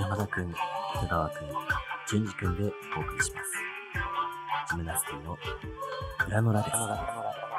[0.00, 0.58] 山田くん、戸
[1.08, 1.48] 川くん、
[2.06, 3.52] 淳二くんでお送りします。
[4.70, 5.38] ジムナスティの
[6.26, 7.49] グラノラです。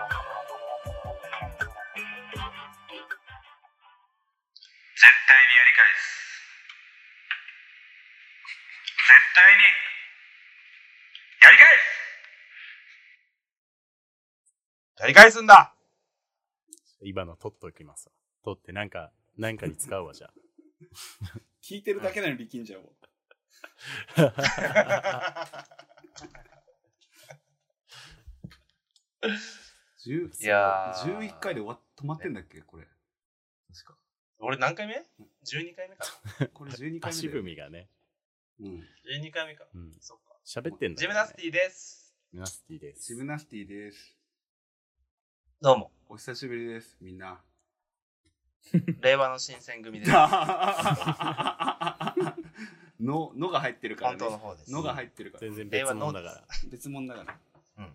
[15.12, 15.74] り返すんだ
[17.02, 18.14] 今の取っときますわ。
[18.44, 20.34] 取ってなんか、なんかに使うわ、じゃあ。
[21.62, 22.88] 聞いてるだけなの力んじゃうわ。
[30.04, 32.88] 10いやー11回で終わ止まってんだっけこれ。
[33.74, 33.98] 確か。
[34.40, 34.96] 俺何回目
[35.46, 36.06] ?12 回目か。
[36.54, 37.28] これ12回目足。
[37.28, 37.88] 踏みがね。
[38.60, 38.84] うん。
[39.22, 39.66] 12回目か。
[39.76, 39.92] うん。
[40.00, 40.36] そっか。
[40.46, 42.16] 喋ってんだ、ジムナスティです。
[42.32, 43.08] ジムナスティです。
[43.08, 44.21] ジムナスティです。
[45.64, 45.92] どうも。
[46.10, 47.40] お久しぶりです、みんな。
[49.02, 50.12] 令和の新選組です。
[53.00, 54.26] の、のが入ってるから本ね。
[54.26, 54.72] 当の方です。
[54.72, 55.42] のが入ってるから。
[55.42, 56.44] 全然別物だから。
[56.72, 57.40] 別物だから。
[57.78, 57.94] うん。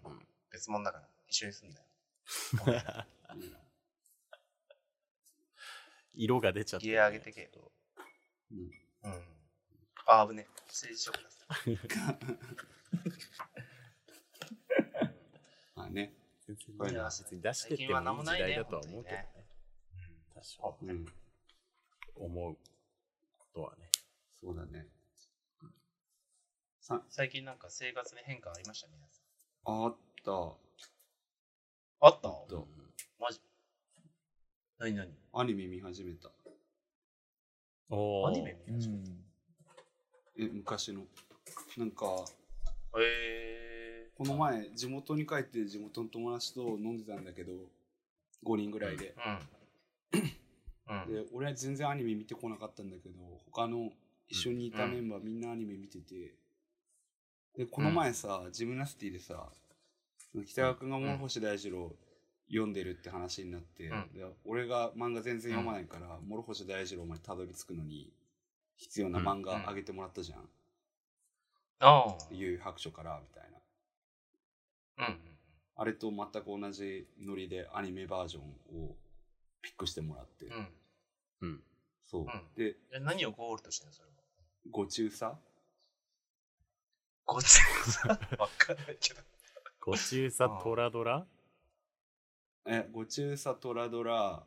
[0.53, 1.09] 別物だから。
[1.27, 1.87] 一緒に住んだよ。
[6.15, 7.51] 色が出ちゃって、ギア上げてけ。
[8.53, 8.71] うん
[9.03, 9.25] うん。
[10.07, 10.53] あ、危ねえ。
[10.69, 11.47] 政治書くださ
[15.75, 16.15] まあね。
[16.47, 19.29] 全然これいや別に出してって最近は何もいい時もないね代だとは思うけどね
[20.35, 20.43] 本。
[20.43, 21.07] 多少うん。
[22.19, 23.91] 思うことはね。
[24.41, 24.87] そうだね。
[26.81, 28.89] さ最近なんか生活に変化ありました？
[28.89, 29.21] 皆さ
[29.73, 29.85] ん。
[29.87, 30.33] あった。
[32.07, 32.29] あった？
[32.49, 32.69] と
[33.19, 33.41] マジ？
[34.79, 35.09] 何何？
[35.33, 36.29] アニメ見始めた。
[37.91, 38.99] アニメ見始め
[40.39, 41.07] え、昔の。
[41.77, 42.07] なんか、
[42.99, 43.76] え
[44.17, 47.53] この前、地元に帰って地元の友達と飲んでたんだけど、
[48.45, 49.15] 5人ぐらいで。
[50.15, 50.23] うん。
[50.89, 51.13] うん。
[51.13, 53.15] で、俺は全然アニメ見てこなかったんだけど、
[53.53, 53.91] 他の
[54.29, 56.35] 一緒にいたメンバーみんなアニメ見てて、
[57.57, 59.49] で、この前さ、ジムナスティでさ、
[60.47, 61.93] 北川君が諸星大二郎
[62.49, 68.11] 読んでるって話になって、うんで俺が漫画全然読まないから、諸星大二郎までたどり着くのに
[68.77, 70.49] 必要な漫画あげてもらったじゃん。
[71.81, 73.56] あ幽遊白書からみたいな。
[74.99, 75.07] あ。
[75.07, 75.19] うん。
[75.77, 78.43] あれと全く同じノリでアニメバージョン
[78.83, 78.97] を
[79.63, 80.69] ピックしてもらって、うん。
[81.43, 81.63] うん。
[82.05, 82.23] そう。
[82.23, 82.27] ん
[82.57, 84.15] で、え何をゴールとしてんのそれは？
[84.71, 85.33] ご中佐
[87.25, 88.09] ごちそうさ。
[88.39, 89.21] わかんないけど。
[89.81, 91.27] ご中佐トラドラ？
[92.67, 94.45] え、ご中佐トラドラ、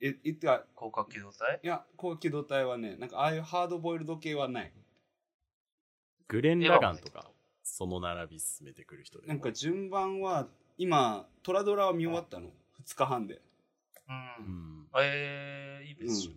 [0.00, 1.60] え、いってか、広角機動隊？
[1.62, 4.72] いや、高機動隊はね、なんかああいうハードボイルド系はない。
[6.28, 7.28] グレン・ラガンとか、
[7.78, 9.28] その並び進めてくる人で。
[9.28, 12.48] なんか順番は、今、トラドラは見終わったの。
[12.84, 13.34] 2日半で。
[13.34, 13.40] う。
[14.08, 14.12] う
[14.42, 14.88] んん。
[15.00, 16.32] えー、いいですよ。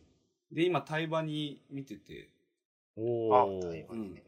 [0.52, 2.30] で、今、タイバに見てて、
[2.96, 4.24] あ、おー台湾にね。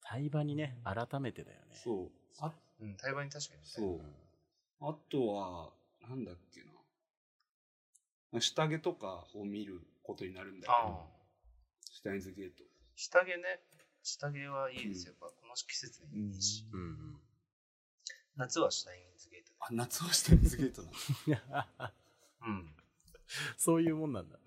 [0.00, 1.74] 対話にね、改めてだよね。
[1.74, 2.10] そう。
[2.38, 3.60] あ、うん、台湾に確かに。
[3.64, 4.00] そう。
[4.82, 5.70] あとは、
[6.08, 6.60] なんだっけ
[8.32, 8.40] な。
[8.40, 11.06] 下着とかを見ることになるんだけあど、あ。
[11.90, 12.62] シュタインズゲート。
[12.94, 13.34] 下着ね。
[14.06, 15.14] 下着はいいですよ。
[15.20, 16.64] やっぱこの季節にいいし。
[16.72, 17.20] うんうん。
[18.36, 19.56] 夏はシュタインズゲートで。
[19.60, 21.92] あ、夏はシュタインズゲートなの。
[22.46, 22.76] うん。
[23.56, 24.38] そういうもんなんだ。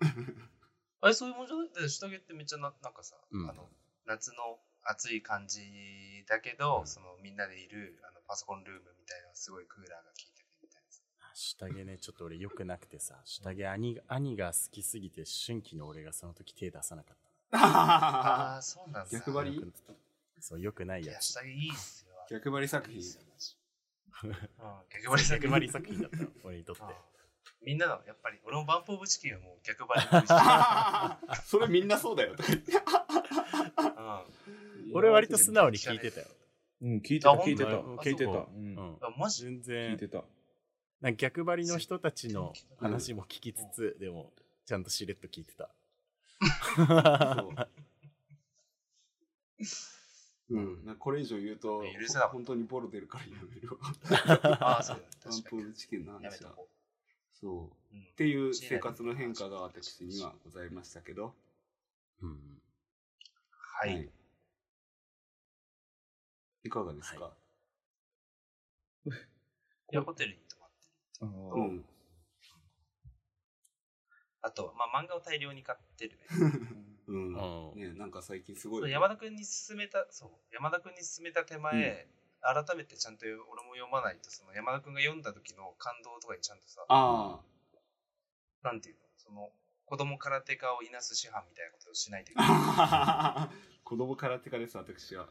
[1.02, 1.90] あれ、そういうもんじゃない？
[1.90, 3.68] 下着ってめっちゃな、なんかさ、うんあの、
[4.06, 11.02] 夏の暑い感じだけど、うんそのみんなでいるあのパソコンルームみたいなすごいクーラーが効いててみたいなさ。
[11.34, 19.10] 下着ね、ちょっと俺良くなくてさ、下着兄が兄が好きすぎて、春季の俺がその時手出さなかったああ、そうなんだ。
[19.10, 19.56] 逆張り？
[19.56, 19.72] よく
[20.40, 21.26] そう、良くないいや、やつ。
[21.26, 22.14] 下着いいっすよ。
[22.30, 23.56] 逆張り作品いいっすよマジ
[24.22, 24.32] うん、
[24.90, 26.82] 逆張り作逆張り作品だったの、俺にとって
[27.64, 32.34] みんなの、やっぱり、俺もバンプオブチキンはもう逆張り それみんなそうだよ。
[32.36, 32.42] う
[34.90, 34.94] ん。
[34.94, 36.26] 俺割と素直に聞いてたよ。
[36.82, 37.70] うん、聞いてた、あ聞いてた。
[37.70, 38.32] 聞いてた。
[38.32, 39.44] あうんマジ？
[39.44, 40.24] 全聞い然て、た。
[41.12, 44.32] 逆張りの人たちの話も聞きつつ、でも、
[44.66, 45.70] ちゃんとしれっと聞いてた。
[46.40, 47.70] そう
[50.50, 54.56] うん、これ以上言うと許せ本当にボロ出るからやめるわ。
[54.60, 55.08] ああ、そうだね。
[55.24, 55.62] ワ ン確かに。
[55.62, 56.50] やめ話は。
[56.50, 56.68] とこ
[57.32, 57.54] そう。
[57.54, 57.96] う。
[57.96, 61.34] うんっていう生活の変化が私にはございましたけど。
[62.20, 62.62] うん。
[63.50, 64.10] はい。
[66.64, 67.32] いかがですか、はい
[69.92, 70.86] いや、 ホテルに泊まって。
[71.22, 71.84] あーうん。
[74.42, 76.26] あと、まあ、漫画を大量に買ってるね。
[77.08, 77.72] うん。
[77.72, 78.92] うんねなんか最近すごそうい。
[78.92, 82.08] 山田君に勧めた、そう、山田君に勧めた手前、
[82.40, 87.40] 改めてちゃんと俺も読まないと、その山田くんが読んだ時の感動とかにちゃんとさ、あ
[88.62, 89.50] なんていうの、その、
[89.84, 92.48] 子供空手家をいなす師範みたいなことをしないといけない。
[92.50, 93.50] あ。
[93.84, 95.28] 子供空手家です、私は。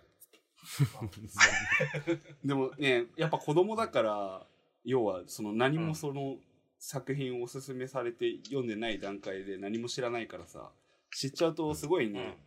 [2.44, 4.48] でもね、やっぱ子供だから、
[4.84, 6.38] 要はその何もその
[6.80, 10.72] 作品をおすすめされて読んでない段階で何も知らないからさ、
[11.16, 12.38] 知っちゃうとすごいね、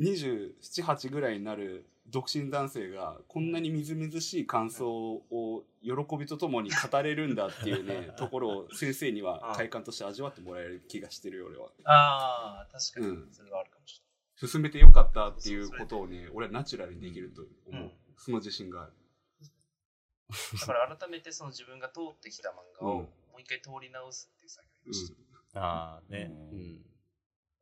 [0.00, 11.70] 27、8ぐらいになる独身男性がこんなにみずみずしい感想を喜びとともに語れるんだっていうね、 ところを先生には快感として味わってもらえる気がしてるよ、俺は。
[11.84, 14.02] ああ、確かにうん、それはあるかもし
[14.36, 17.82] 進めてよかったっていうことをね、俺はナチュラルにできると思う。
[17.84, 18.92] うんその自信がある。
[18.92, 20.60] れない。
[20.60, 25.16] だから改めてその自分が通ってきた漫画をうんもう一回通り直すっていう作業をして、
[25.54, 26.30] ああね。
[26.30, 26.84] ううんん。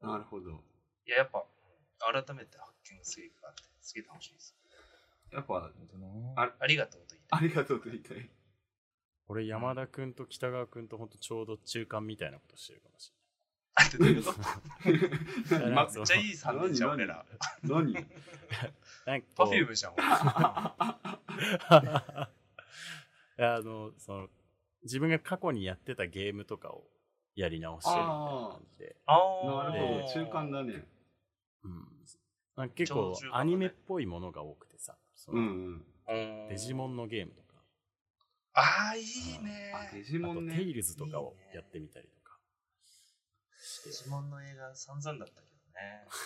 [0.03, 0.63] なるほど。
[1.07, 1.47] いや、やっぱ、
[1.99, 4.55] 改めて発見がすげえあって、すげえ楽しいです。
[5.33, 5.73] やっぱ、
[6.37, 7.39] あありがとうと言いたい。
[7.41, 8.31] ありがとうと言いたい。
[9.29, 13.15] 俺、山田くんと北川くんとほんとちょうど中間みたいなことしてるかもし
[13.75, 14.39] あどういうこと？
[14.91, 14.99] れ
[15.61, 15.71] ない。
[15.71, 17.25] まめっちゃいい3年じゃん、俺ら。
[17.63, 17.95] 何？
[19.07, 20.99] なんかパフュームじゃん、 あ
[23.39, 24.29] の、その、
[24.85, 26.85] 自分が過去にやってたゲームとかを
[27.35, 28.97] やり直してるみたいな感じで。
[29.07, 29.15] あ
[29.45, 30.85] なるほど、で中間だね。
[31.65, 31.89] うん。
[32.57, 35.85] なんか結構アニメっぽいものが多くてさ、そのうんうん。
[36.09, 37.55] うんデジモンのゲームとか、
[38.55, 39.05] ああ、いい
[39.43, 39.73] ね。
[39.75, 40.57] あ、デジモンね。
[40.57, 42.37] テイルズとかをやってみたりとか
[43.63, 45.49] してデジモンの映画散々だったけ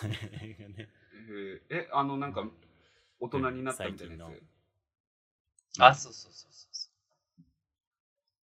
[0.03, 0.37] どね。
[0.43, 0.89] 映画ね。
[1.13, 2.49] えーえ、あの、なんか、
[3.21, 5.83] 大人になったみたいなや最つ。
[5.83, 6.96] あ、そうそうそうそうそう。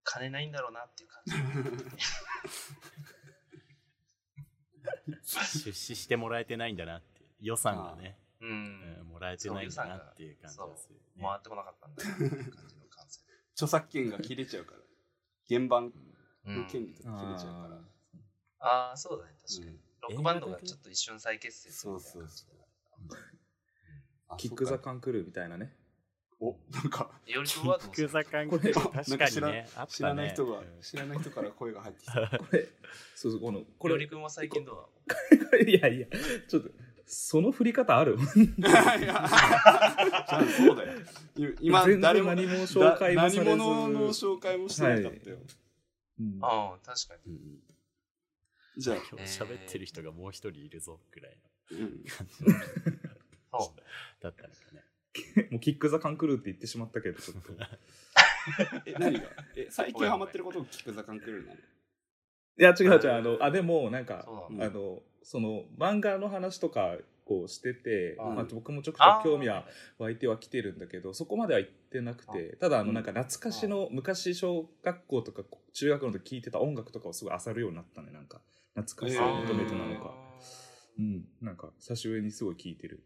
[0.07, 1.35] 金ないんだろうなっていう感じ。
[5.63, 8.47] 出資してもらえてないんだなって予算がね、う。
[8.47, 11.23] うんんもらえてないんだなっていう感じがする、ね。
[11.23, 13.21] 回ってこなかったんだよっていう感じの感性。
[13.53, 14.81] 著作権が切れちゃうから。
[15.49, 15.93] 原版
[16.45, 17.81] うんの権利とか切れちゃうから。
[18.59, 19.71] ああ、そうだね、確かに。
[19.71, 22.53] うんロックバンドがちょっと一瞬再結成するみたいな感じで
[24.29, 25.75] あキック・ザ・カンクルーみたいなね。
[26.39, 29.89] お、なんか、いおりはどうする複雑感これ確かなんか知らにね、あったね。
[29.89, 32.29] 知らない人がうん、知らない人から声が入ってきた。
[32.39, 32.69] これ、
[33.15, 33.95] そうそう、この、これ。
[33.95, 34.91] いおり、くんは最近ど
[35.53, 36.07] ういやいや、
[36.49, 36.71] ちょっと、
[37.07, 38.19] その振り方ある？
[38.19, 38.37] そう
[40.77, 40.99] だよ。
[41.61, 43.57] 今、誰も何も紹介も何者
[43.89, 45.39] の紹介もしてなかったよ。
[46.21, 46.39] うん。
[46.39, 47.33] なのああ、確かに。
[47.33, 47.63] うん
[48.79, 51.41] じゃあ、今日喋ってる人がもう一人いるぞぐらい
[51.71, 51.81] うん。
[51.81, 51.97] の感
[52.27, 52.35] じ
[53.51, 53.81] そう。
[54.23, 54.85] だったのかね。
[55.51, 57.53] もうキック・ザ・カンクルーって言ってしまったけど、ちょっと。
[58.87, 59.29] え、何が？
[59.57, 61.61] え、最近ハマってることを聞くザカンクルーなの？
[62.59, 66.97] いや、違う違う、あの、あ、でも、なんか、あの、その、漫画の話とか、
[67.27, 68.35] こうしてて、うん。
[68.37, 69.19] まあ、僕もちょくちあー。
[69.19, 69.67] ょく興味は
[69.99, 75.43] 湧いてはきてるんだけど、そこまでは行ってなくて、ただ、あの、なんか懐かしの、昔小学校とか
[75.73, 78.41] 中学の時聴いてた音楽とかをすごい漁るようになったね、なんか。
[78.75, 80.15] 懐かしさを求めてなのか。
[80.99, 83.03] うん、なんか、久しぶりにすごい聴いてる。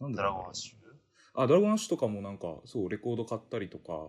[0.00, 0.38] なんドだろうな。
[0.38, 0.54] ラゴン
[1.42, 4.08] あ、ドラゴンアッシュとかもなんか、そう、レコード買ったりとか。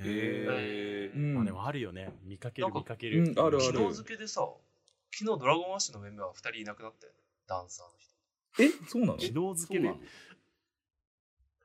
[0.00, 2.12] へうんまあでもあるよね。
[2.24, 3.20] 見かける見かける。
[3.24, 4.48] うんあるある昨日付けでさ、
[5.12, 7.18] 昨日ドラゴンアッシュのメンバー2人いなくなったよね。
[7.48, 8.84] ダンサーの人。
[8.84, 9.18] え、そうなの？
[9.18, 9.88] 昨日付けで。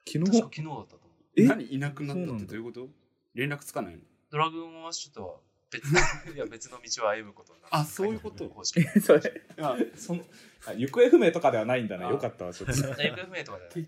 [0.08, 0.38] 昨日？
[0.42, 1.42] 昨日だったと思う。
[1.42, 1.46] え？
[1.46, 1.66] 何？
[1.66, 2.88] いなくなったっそうなんだてどういうこと？
[3.36, 4.00] 連絡つかないの？
[4.32, 5.36] ドラゴンアッシュとは
[5.80, 7.76] 別いや別の道を歩むことになる。
[7.76, 8.48] あそういうこと？
[8.50, 10.24] 公式 それ、いや、その、
[10.66, 12.06] あ行方不明とかではないんだね。
[12.06, 12.76] あよかったわ、ちょっと。
[12.76, 12.94] 行方
[13.26, 13.84] 不明とかではないう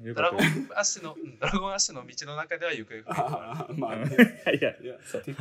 [0.00, 0.40] んよドラゴン
[0.74, 5.34] アッシュの、うんドラゴンアッシュの道の中では行方不明とかああね、 いや、いやて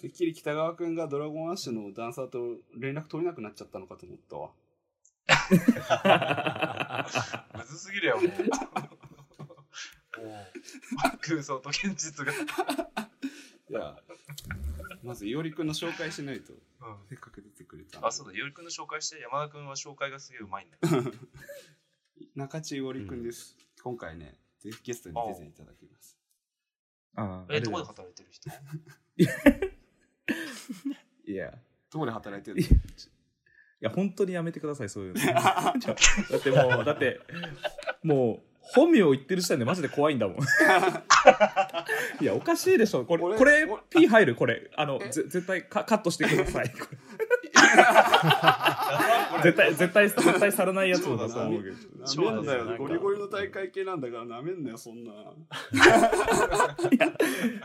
[0.00, 4.50] てっきり北川君がドラゴンアッシュのダンサーと連絡取れなくなっちゃったのかと思ったわ。
[7.54, 8.20] むずすぎるよ。
[8.20, 8.30] もう
[11.20, 12.32] 空想と現実が。
[13.70, 13.96] いや、
[15.02, 16.58] まずいおりくんの紹介しないと、うん
[17.08, 18.06] せっかく出てくれた。
[18.06, 21.12] あ、そうだ、ゆうりくんの紹介して、山田くんは紹介がすげえうまいんだよ。
[22.34, 23.56] 中地いおりくんです。
[23.82, 26.18] 今回ね、ぜひゲストに出ていただきます。
[27.14, 28.50] あえ、どこで働いてる人？
[31.26, 31.58] いや、 い
[31.90, 32.78] どこで働いてるの？
[33.80, 35.20] や、本当にやめてください、そういうの。
[35.32, 35.74] だ
[36.36, 37.20] ってもう、だって、
[38.02, 40.36] もう、本名を言ってる時点でマジで怖いんだもん。
[42.20, 43.04] いや、おかしいでしょ。
[43.04, 44.34] これ、俺これ俺、P 入る？
[44.34, 44.70] これ。
[44.76, 45.08] あの、え？
[45.10, 46.70] ぜ絶対カカットしてください。
[46.70, 46.78] こ
[49.42, 51.76] れ絶対、絶対、絶対されないやつだと思うけど。
[52.26, 52.76] なめんなよ。
[52.76, 55.12] ゴリゴリの大会系なんだからなめんなよ、そんな。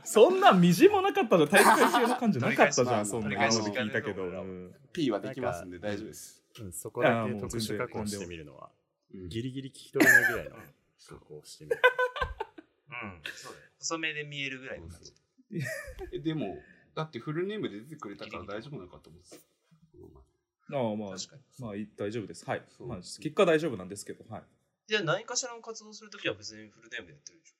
[0.04, 1.50] そんなみじもなかったじゃん。
[1.50, 3.06] 大会系の感じなかったじゃん。
[3.06, 4.24] そんなの聞いたけど。
[4.94, 6.42] P はできますんで大丈夫です。
[6.62, 8.84] うんそこだけ特殊加工してみるのは、うん
[9.30, 10.56] ギリギリ聞き取れないぐらいの
[11.08, 11.82] 加工をしてみる。
[13.36, 13.66] そうだよ。
[13.80, 15.14] 細めで見えるぐらいの感じ。
[16.14, 16.58] えでも、
[16.96, 19.38] だってフルネームで出てくれたから大丈夫なのかと思って
[20.72, 21.42] ああまあ確かに。
[21.60, 24.44] まあい大丈夫ですはい、まあ、結果は大丈夫なんですけどはい
[24.88, 27.56] じゃあ何かしらの活動するときは別にフルネームでやってるでしょ。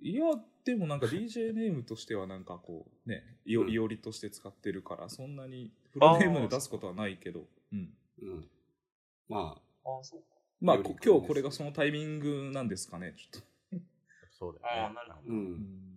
[0.00, 0.24] いや
[0.64, 7.88] でもなんか DJ ネームとしてはなんかこうねいおうんいおりとして使ってるからそんなにフルネームで出すことはないけどうん
[8.22, 8.48] うん。
[9.28, 10.31] まああ、そうか。
[10.62, 13.52] まあ今日これがそのタイミングなんですかねちょっと
[14.42, 14.82] そうだよね。
[14.82, 15.22] ああ、なるほ。
[15.22, 15.32] ど。
[15.32, 15.92] うん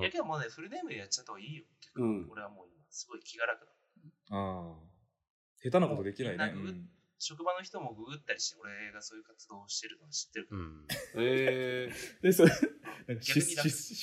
[0.00, 1.64] いやけどもうね、フルネームでやっちゃった方がいいよ。
[1.96, 2.28] うん。
[2.30, 3.72] 俺はもう今、すごい気が楽だ。
[4.30, 4.74] ああ
[5.62, 6.54] 下手なことできないね
[7.18, 10.60] 職場の人もググったりして、俺がそういう活動をしてるのは知ってるから。
[10.60, 10.86] うん。
[11.18, 11.92] え
[12.22, 12.52] でそれ
[13.08, 13.20] 思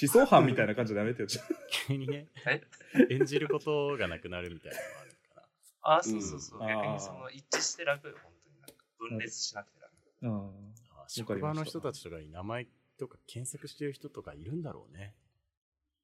[0.08, 1.56] 想犯みたいな感じでやめてよちょっと
[1.88, 2.62] 急にねえ、
[3.10, 5.50] 演じることがなくなるみたいなのがあるから。
[5.82, 6.60] ああ、そうそうそう。
[6.62, 8.62] うん逆にその一致して楽よ、本当に。
[8.62, 9.79] なんか分裂しなくて楽。
[10.24, 12.68] ああ職場の人たちとかに名前
[13.00, 15.16] とか検索してる人とかいるんだろうね。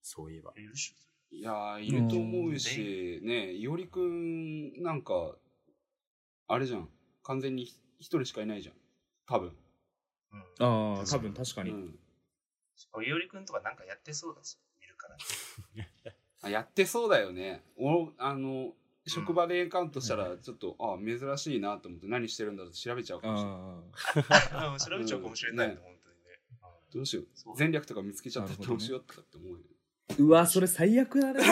[0.02, 0.54] そういえば。
[1.32, 5.36] いやー、いると思うし、ねいおりくん、なんか、
[6.48, 6.90] あれじゃん。
[7.24, 7.64] 完全に
[8.00, 8.76] 一人しかいないじゃん。
[9.28, 9.56] 多分。
[10.32, 10.40] うん。
[10.60, 12.00] ああ多分確かに、うん。
[13.06, 15.18] いおりくんとかなんかやってそうだし、見るから。
[16.44, 17.64] あやってそうだよね。
[17.78, 18.74] おあの、
[19.08, 24.50] 職場でエンカウントしたら、ちょっと、あ珍しいなと思って何してるんだろうって調べちゃうかもしれない。
[24.52, 26.40] あうん 調べちゃうかもしれないね、うん本当にね。
[26.94, 27.54] どうしよそう。
[27.54, 27.58] う。
[27.58, 29.58] 戦略とか見つけちゃったらどうしようとかって思うよ。
[30.10, 31.44] あうわそれ最悪だね。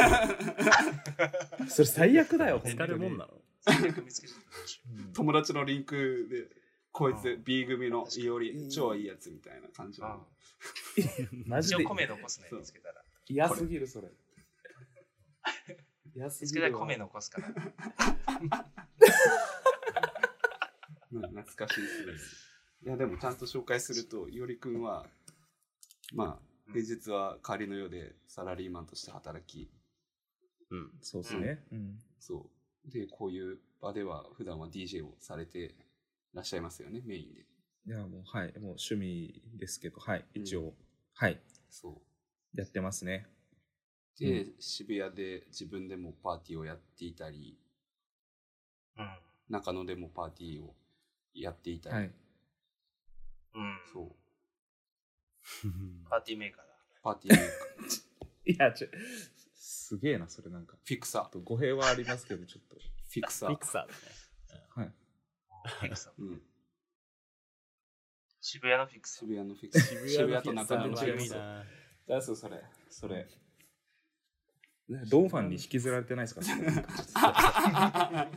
[1.70, 2.62] それ最悪だよ。
[2.64, 3.42] 見つかるもんなの。
[3.62, 6.50] 戦略見つけちゃったらどうしようん友達のリンクで、
[6.92, 7.44] こいつうん。
[7.44, 10.02] B 組のいおうり、ん超いいやつみたいな感じ。
[11.46, 11.84] マジで。
[11.84, 13.04] 一応米残すね、見つけたら。
[13.28, 14.12] 嫌すぎるそれ
[16.16, 17.48] 嫌すぎるわら米残すから。
[17.48, 17.54] うん
[21.22, 22.14] 懐かしいですね。
[22.86, 25.06] いや、でもちゃんと紹介すると、いおりくんは、
[26.14, 29.70] まあ、平日は仮の世でサラリーマンとして働き、
[30.72, 30.90] うん。
[31.02, 32.50] そうですね、うんそ
[32.88, 32.92] う。
[32.92, 35.76] で、こういう場では普段は DJ をされて
[36.34, 37.46] らっしゃいますよね、メインで。
[37.86, 40.74] いやもうはいもう趣味ですけどはい一応、
[41.16, 42.02] はいそ
[42.56, 42.58] う。
[42.58, 43.28] やってますね
[44.20, 47.58] で、渋谷で自分でもパーティーをやっていたり、
[48.98, 49.20] うん。
[49.50, 50.76] 中野でもパーティーを
[51.34, 52.12] やっていたり、はい
[53.56, 53.80] うん。
[53.92, 54.12] そう。
[56.10, 56.74] パーティーメーカーだ。
[57.02, 58.88] パーティーメーカー、 いやちょ
[59.56, 63.66] すげえなそれなんかフィクサー、と語弊はありますけどちょっとフィクサーピク。
[63.68, 64.68] サーだね。
[64.70, 64.94] はい
[65.66, 66.14] フィクサー。
[66.18, 66.42] うん。
[68.42, 69.28] 渋谷のフィクサー。
[69.28, 70.08] 渋谷のフィクサー。
[70.08, 71.66] 渋谷と中野のフィクサ。
[72.08, 73.28] だそうそれそれ
[75.10, 76.42] ドンファンに引きずられてないですか？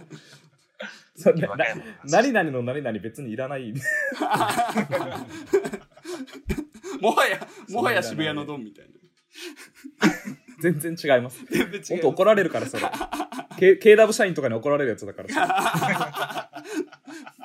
[1.17, 3.73] それ和歌山の話何々の何々別にいらない。
[7.01, 8.93] もはや、 もはや渋谷のドンみたいな。
[10.61, 11.45] 全然違います。
[11.47, 11.85] 全然違う。
[11.89, 12.83] 本当怒られるからそれ。
[13.59, 15.29] K- KW 社員とかに怒られるやつだから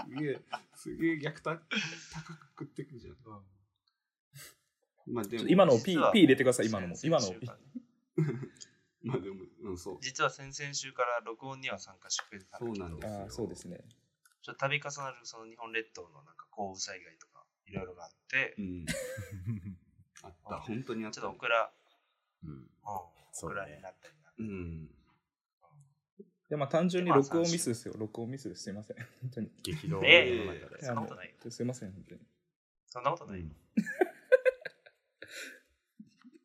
[0.05, 0.39] すげえ、
[0.75, 1.62] すげえ逆た高
[2.34, 3.15] く食ってくじゃん。
[5.08, 6.96] まあでも、今の P, P 入れてください今のも。
[6.96, 7.27] 先今の
[9.03, 9.98] まあでも、うん、そう。
[10.01, 13.79] 実は先々週から録音には参加してくれてたそうなんですあーそうですね
[14.41, 18.86] ちょっと度重なるその日本列島のなんか豪雨災害とかいろいろがあってう、ん。
[20.24, 21.27] あった、 本当にあっちた。
[21.27, 21.72] ょっとオクラ、
[22.43, 22.70] うん。
[22.84, 24.34] オクラになったりな。
[24.38, 24.89] うん。
[24.89, 30.84] いやまあ単純に録音ミスですよ録音ミスですすいません本当に激動のえ世の中で。
[30.84, 32.22] そんなことないすいません本当に
[32.88, 33.46] そんなことない。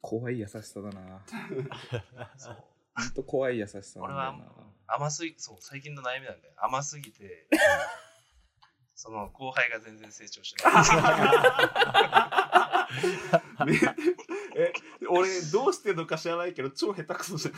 [0.06, 1.20] 怖い優しさだな
[2.38, 4.38] そう本当怖い優しさなん俺は
[4.86, 6.54] 甘すぎ、そう、最近の悩みなんだよ。
[6.58, 7.48] 甘すぎて、
[8.94, 10.70] その後輩が全然成長してな
[13.66, 13.66] い。
[13.66, 13.80] ね
[14.54, 14.72] え、
[15.10, 17.54] 俺、どうしてんのか知らないけど、超下手くそじゃん。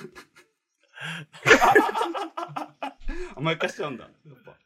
[3.37, 4.05] 甘やかしちゃうんだ。
[4.05, 4.13] やっ
[4.43, 4.59] ぱ。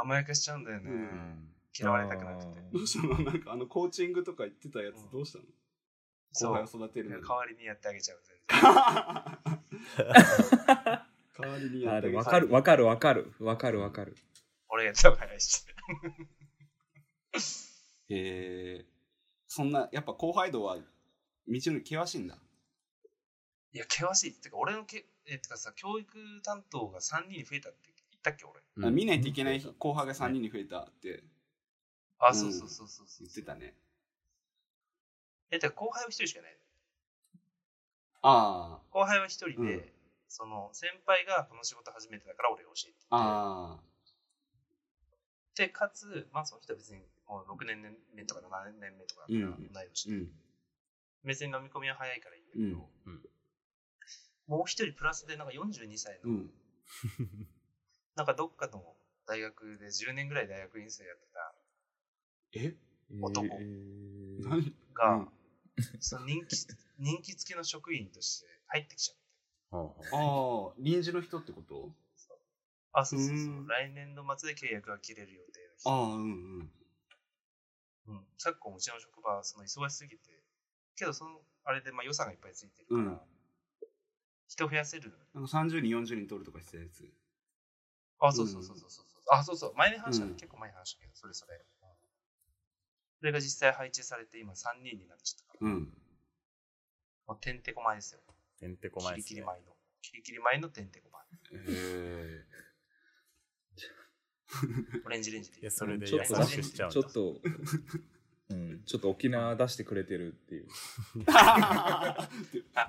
[0.00, 0.90] 甘やかしちゃうんだよね。
[0.90, 1.46] うん
[1.78, 2.60] 嫌われたくなくて。
[2.72, 3.18] どうしたの？
[3.20, 5.54] なんかあのコーチングとか言ってたやつどうしたの、そう
[6.32, 7.22] 後輩を育てるのに。
[7.22, 8.60] 代わりにやってあげちゃう、全然。
[11.40, 13.32] 代わりにやってあげあでもわかるわかるわかる。
[13.40, 14.16] わかるわかる。
[14.68, 15.64] 俺がやった方が早いし。
[18.08, 18.10] へ
[18.80, 18.86] え
[19.46, 20.82] そんなやっぱ後輩度は道
[21.46, 22.38] のり険しいんだ？
[23.72, 24.30] いや、険しい。
[24.30, 27.78] ってか、俺のけ、え、てかさ、教育担当が3人に増えたって
[28.10, 28.60] 言ったっけ、俺？
[28.76, 28.84] うん。
[28.86, 31.22] あ見ないといけない後輩が3人に増えたって。
[32.18, 32.34] あ、うん。
[32.34, 33.26] そうそうそうそうそう。
[33.26, 33.74] 言ってたね
[35.50, 36.58] え、てか後輩は1人しかいないの。
[38.22, 39.92] あ後輩は1人で、うん。
[40.28, 43.06] その先輩がこの仕事初めてだから俺が教えてて。
[43.10, 43.80] ああ。
[45.56, 47.82] でかつ、まあ、その人は別にもう6年
[48.14, 49.32] 目とか7年目とかだか
[49.74, 50.28] らい年で、うん。
[51.24, 53.12] 別に飲み込みは早いからいいんだけど、うん。
[53.12, 53.20] うん。
[54.46, 56.50] もう一人プラスでなんか42歳の、うん。
[58.16, 61.54] なんかどっかの大学で10年ぐらい大学院生やってた
[62.52, 62.74] え？
[63.20, 64.48] 男えー。
[64.48, 64.74] 何？
[64.94, 65.28] が、うん
[66.00, 66.56] その人気
[66.98, 69.22] 人気付きの職員として入ってきちゃって。
[69.72, 71.90] ああ、臨時の人ってこと？
[72.92, 75.90] あ、そうそうそううん来年度末で契約が切れる予定の人。
[75.90, 76.26] ああ、うんう
[76.62, 76.70] ん。
[78.08, 80.42] うん、昨今うちの職場はその忙しすぎて、
[80.96, 83.20] けどそのあれでまあ予算がいっぱいついてるから、うん
[84.48, 85.12] 人増やせる。
[85.32, 87.08] なんか30人、40人取るとかしてたやつ。
[88.18, 89.04] あ、そうそうそうそうそう。
[89.30, 89.74] あ、そうそう。
[89.76, 91.64] 前に話したね、うん結構前に話したけど、それそれ。
[93.20, 95.92] それが実際配置されて今3人になっちゃったから、うん。
[97.28, 98.20] もうてんてこまいですよ。
[98.58, 99.62] てんてこキリまいっすねキリ前の。
[100.00, 101.22] キリキリ前のてんてこまい。
[101.68, 102.44] え
[105.04, 107.36] オレンジレンジでいやそれでちょっとちゃうんだちょっと、
[108.50, 110.66] うん、ちょっと沖縄出してくれてるっていう。
[111.28, 112.28] あ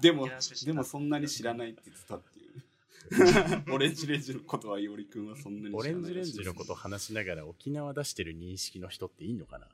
[0.01, 0.27] でも
[0.65, 2.63] でもそんなに知らないって言ってたっていう。
[3.73, 9.67] オレンジレンジのことはいおりくんはそんなに知らないオレンジレンジのこと話しながら沖縄出してる認識の人っていいのかな？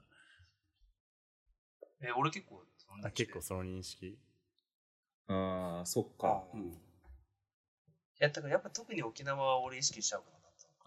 [2.01, 4.17] え、俺結構そんなあ結構その認識
[5.27, 6.43] ああ、そっか。
[6.53, 6.77] うんいうん。
[8.19, 10.37] や、だからやっぱ特に沖縄は俺意識しちゃうかな。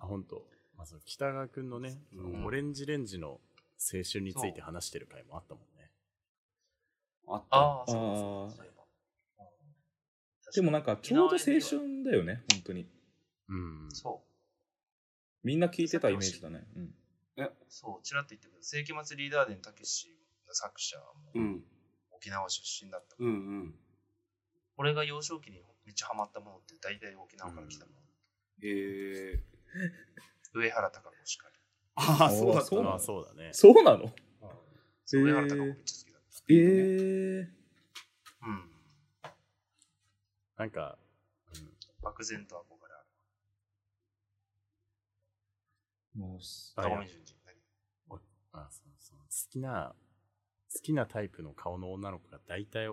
[0.03, 0.43] あ本当
[0.79, 5.91] まず北川君のね、うんオレンジレンジの青春について話してる回もあったもんね
[7.29, 7.57] あった。
[7.57, 8.17] ああ、そうあー
[8.49, 8.85] そうそういえば
[9.41, 9.43] う
[10.51, 12.87] んでもなんかちょうど青春だよね、本当に。
[13.49, 15.47] うんそう。
[15.47, 16.67] みんな聞いてたイメージだね。
[16.77, 16.95] うん。
[17.69, 18.59] そう、ちらっと言ってくる。
[18.63, 20.15] 世紀末リーダー伝たけしの
[20.55, 21.05] 作者も
[21.35, 21.65] うん。
[22.13, 23.17] 沖縄出身だった。
[23.19, 23.31] うんう
[23.65, 23.75] ん。
[24.77, 27.99] 俺が幼少期にめっちゃハマったものって大体沖縄から来たもの。
[28.63, 29.41] えー。
[30.53, 31.55] 上原貴子しかり。
[31.97, 34.13] ああ、そうだそうなそうだねそうなの？
[35.07, 36.55] 上原貴子めっちゃ好きだっえ
[37.41, 37.49] え
[38.41, 38.47] た。
[38.47, 38.71] うん。
[40.57, 40.99] なんか、
[41.55, 41.71] うん
[42.03, 43.07] 漠然と憧れある。
[46.15, 46.39] もう
[48.53, 49.95] ああそうそう好きな
[50.73, 52.89] 好きなタイプの顔の女の子が大体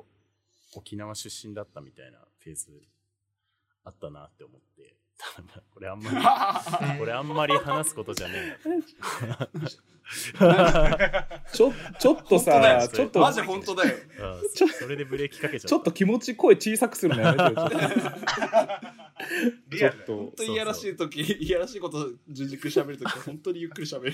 [0.75, 2.71] 沖縄出身だったみたいなフェーズ
[3.83, 4.95] あったなって思って。
[5.17, 6.17] ただこれあんまり
[6.99, 8.69] これあんまり話すことじゃねえ
[9.27, 9.49] な。
[11.51, 13.97] ちょちょっとさちょっとマジ本当だよ。
[14.53, 15.67] それでブレーキかけちゃった。
[15.69, 17.49] ちょっと気持ち声小さくするのやめてよ。
[19.71, 20.17] ちょっと。
[20.17, 24.13] 本当にいやらしい時、いやらしいこと順軸喋るときは本当にゆっくり喋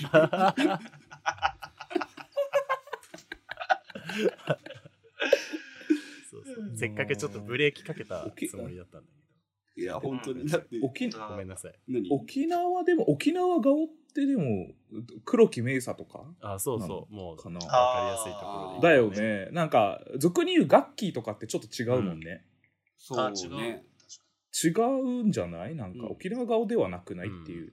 [6.30, 6.76] そうそう。
[6.76, 9.10] せっかくちょっとブレーキかけたつもりだったんだ
[9.76, 10.46] いや、本当に。
[10.48, 11.74] だって、沖けどごめんなさい。
[11.88, 12.08] 何？
[12.10, 14.72] 沖縄でも沖縄顔ってでも
[15.24, 16.24] 黒木メイサとか？
[16.40, 17.14] あそうそう。
[17.14, 17.58] もうかな？
[17.58, 19.48] 分かりやすいところでだよね。
[19.50, 22.46] なんか俗に言うガッキーとかってちょっと違うもんね、
[22.96, 23.56] そうあ、違う。
[23.56, 23.84] ね。
[24.64, 25.74] 違うんじゃない？
[25.74, 26.12] なんかうん。
[26.12, 27.72] 沖縄顔ではなくないっていう、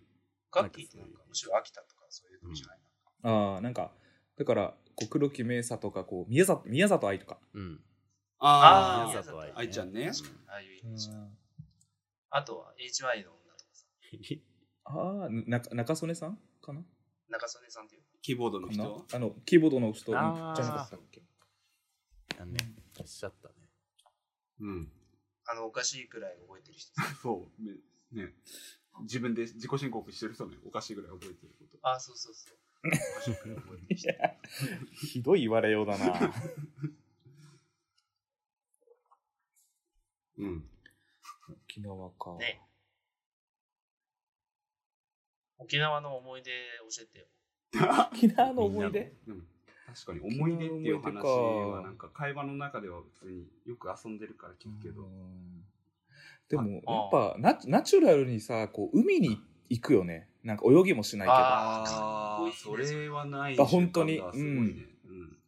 [0.52, 2.78] ガッキーってなんかむしろ秋田とかそういうことじゃない？
[3.24, 3.94] ああなんか
[4.38, 7.80] だからこう黒木メイサとかこう宮里宮里愛とか、うん
[8.40, 10.12] ああ、宮里愛愛ちゃんね。
[10.12, 11.10] 確かにああいうイメージ。
[12.32, 13.86] あとは HY の女とかさ、
[14.86, 16.82] ああ中中曽根さんかな？
[17.30, 18.02] 中曽根さんっていう。
[18.22, 18.84] キーボードのかな？
[18.86, 19.06] 人。
[19.14, 21.22] あのキーボードの人じゃあなーかったっけ？
[22.40, 22.58] あね
[23.00, 23.56] おっしゃったね
[24.60, 24.92] うん。
[25.46, 27.02] あの、おかしいくらい覚えてる人さ。
[27.22, 27.64] そう。
[27.64, 27.78] ね。
[28.12, 28.34] ね
[29.02, 31.78] 自分で自己申告してる人ね、おかしいぐらい覚えてること。
[31.82, 32.58] あ、そうそうそう。
[34.94, 36.34] ひどい言われようだな。
[40.38, 40.70] うん。
[41.68, 42.62] 沖縄か、ね。
[45.60, 46.52] 沖縄の思い出
[46.90, 47.26] 教えてよ。
[48.12, 49.14] 沖縄の思い出？
[49.28, 49.48] うん。
[49.94, 55.66] 確かに思い出っていう話はなんか会話の中では普通によく遊んでるから聞くけど、うん。
[56.50, 59.40] でもやあっぱナナチュラルにさこう海に
[59.70, 61.38] 行くよねなんか泳ぎもしないけど。
[61.38, 62.88] あーかっこいいね。
[62.88, 64.18] それはないあ本当に？
[64.18, 64.74] 習慣だすごいね。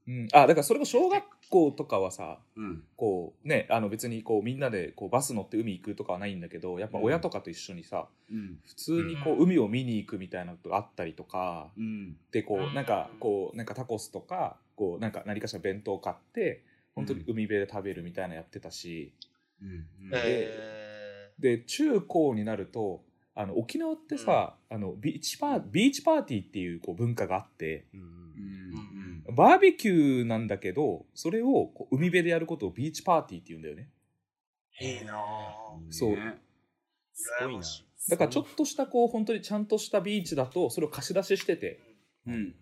[0.06, 2.64] うん、あだからそれも小学校とかはさうん。
[2.64, 8.60] うんこうねあの別にこうみんなでこうバス乗って海行くとかはないんだけどやっぱ親とかと一緒にさ、うん。
[8.66, 12.16] 普通にこうう海を見に行くみたいなことがあったりとか、うん。
[12.32, 16.64] でこううんなんかこうなんかタコスとかこうなんか何かしら弁当買って
[16.96, 19.14] 本当に海辺で食べるみたいなのやってたし、
[21.40, 23.02] で中高になると
[23.36, 28.00] あの沖縄ってさ、あのビーチパービーチパーティーっていうこう文化があってうん。
[28.02, 28.14] うん
[29.36, 33.90] バーベキューなんだけどそれをこう海辺でやることをビーチパーティーって言うんだよね。
[34.82, 35.14] ー、いいな
[35.90, 36.10] そう。
[36.12, 36.38] ね
[37.14, 37.58] すごい。
[37.58, 37.62] な
[38.10, 41.80] だからちょっとしたこう本当にちゃんとしたビーチだとそれを貸し出ししてて。
[42.28, 42.34] うん。
[42.34, 42.48] うん。
[42.50, 42.54] だか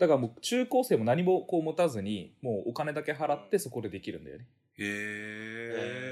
[0.00, 4.46] だからもう中高生も何もこう持たずにもうお金だけ払ってそこでできるんだよね。
[4.78, 6.11] へえ。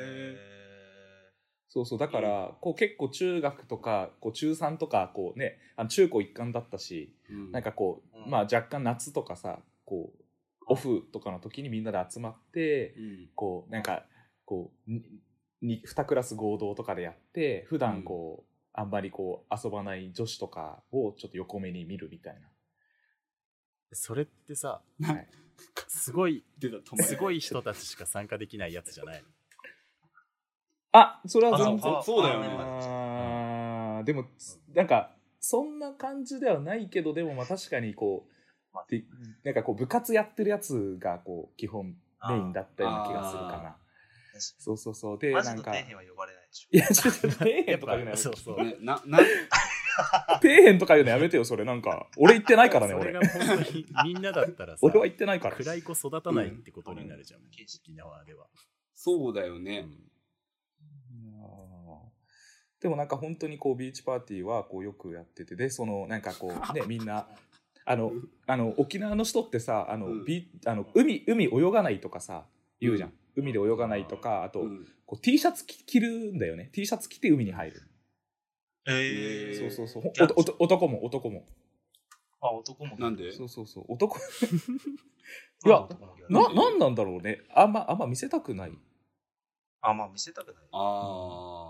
[1.73, 7.53] そうそうだからこう結構中学とかこう中3とかこうねあの中高一貫だったしうん。
[7.53, 8.31] なんかこう、うん。
[8.31, 10.23] まあ若干夏とかさこう
[10.67, 13.29] オフとかの時にみんなで集まってうん。
[13.37, 14.05] こうなんか
[14.45, 15.05] こうに
[15.63, 22.41] に2クラス合同とかでやって普段こう、あんまりこう遊ばない女子とかをちょっと横目に見るみたい
[23.93, 25.29] それってさ、な、はい、
[25.87, 26.45] すごい、
[26.97, 29.29] すごい人たちしか参加できないやつじゃないの？
[30.93, 31.81] あそれはあ全然。
[31.81, 34.05] そうそうだよね。
[34.05, 34.25] でも
[34.75, 38.31] なんかそんな感じではないけどでもまあ確かにこう
[38.75, 39.05] まあで
[39.45, 41.95] なんかこう部活やってるやつがこう基本
[42.29, 43.77] メインだったような気がするかな。
[44.41, 45.19] そうそうそう。
[45.19, 46.69] でなんかの底辺は呼ばれないでしょ。
[46.73, 48.65] いやちょっと底辺とか言うのやめてそうそう。
[48.65, 49.29] ね、な、な、底
[50.41, 51.65] 辺とか言うのやめてよそれ。
[51.65, 53.13] なんか俺言ってないからね俺。
[54.05, 55.57] みんなだったらさ、俺は言ってないから。
[55.57, 57.41] 暗い子育たないってことになるじゃん。
[57.43, 58.47] 沖縄では。
[58.95, 59.87] そうだよね。
[62.81, 67.29] でもなんか本当にこうビーチパーティーはこうよくやっててでそのなんかこう ねみんな
[67.85, 68.13] あの
[68.47, 70.25] あの沖縄の人ってさあの、うん。
[70.25, 72.47] ビあの海海泳がないとかさ
[72.81, 74.87] 言うじゃん、海で泳がないとかあと、うん。
[75.05, 76.71] こう T シャツ着着るんだよね。
[76.73, 77.83] T シャツ着て海に入る、
[78.87, 79.59] ええー。
[79.59, 80.13] そうそうそう。
[80.37, 81.45] おお男も男も。
[82.41, 82.97] あ、男も。
[82.99, 83.33] なんで？
[83.33, 83.85] そうそうそう。
[83.89, 84.17] 男。
[85.67, 85.87] いや
[86.31, 87.43] ななんなんだろうね。
[87.55, 88.73] あんまあんま見せたくない。
[89.83, 90.65] あ、まあ見せたくない。
[90.73, 91.70] あ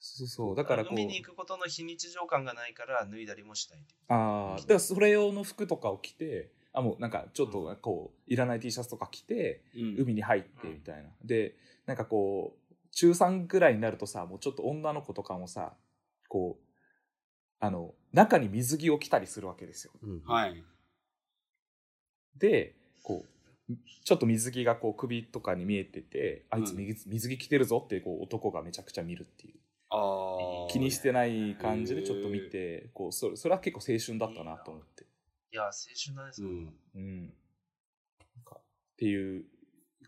[0.00, 0.56] そうそう。
[0.56, 0.94] だからこう。
[0.94, 3.98] 海に行くことの非日常感がないから脱いだりもしないっていう。
[4.08, 9.78] ああだからそれ用の服とかを着てあもうなんかちょっとこういらない T シャツとか着てあ。
[9.78, 9.96] うん。
[9.98, 11.10] 海に入ってみたいな。
[11.24, 11.56] で
[11.86, 15.74] なんかこう中3ぐらいになるとさもうちょっと女の子とかもさ
[16.28, 16.64] こう
[17.60, 19.92] あの中に水着を着たりするわけですよ。
[20.02, 20.22] うん。
[20.24, 20.62] はい。
[22.38, 26.76] でこうちょっと水着がこう首とかに見えててあいつうん。
[26.78, 29.54] 水水着着てるぞってこう男がめちゃくちゃ見るっていう。
[30.70, 35.04] 気にしてない感じでちょっと見てこうそれそれは結構青春だったなと思って。
[35.50, 36.74] いや、青春だね、それうん。
[36.94, 37.22] うん。
[37.22, 37.30] なん
[38.44, 38.62] かっ
[38.98, 39.44] ていう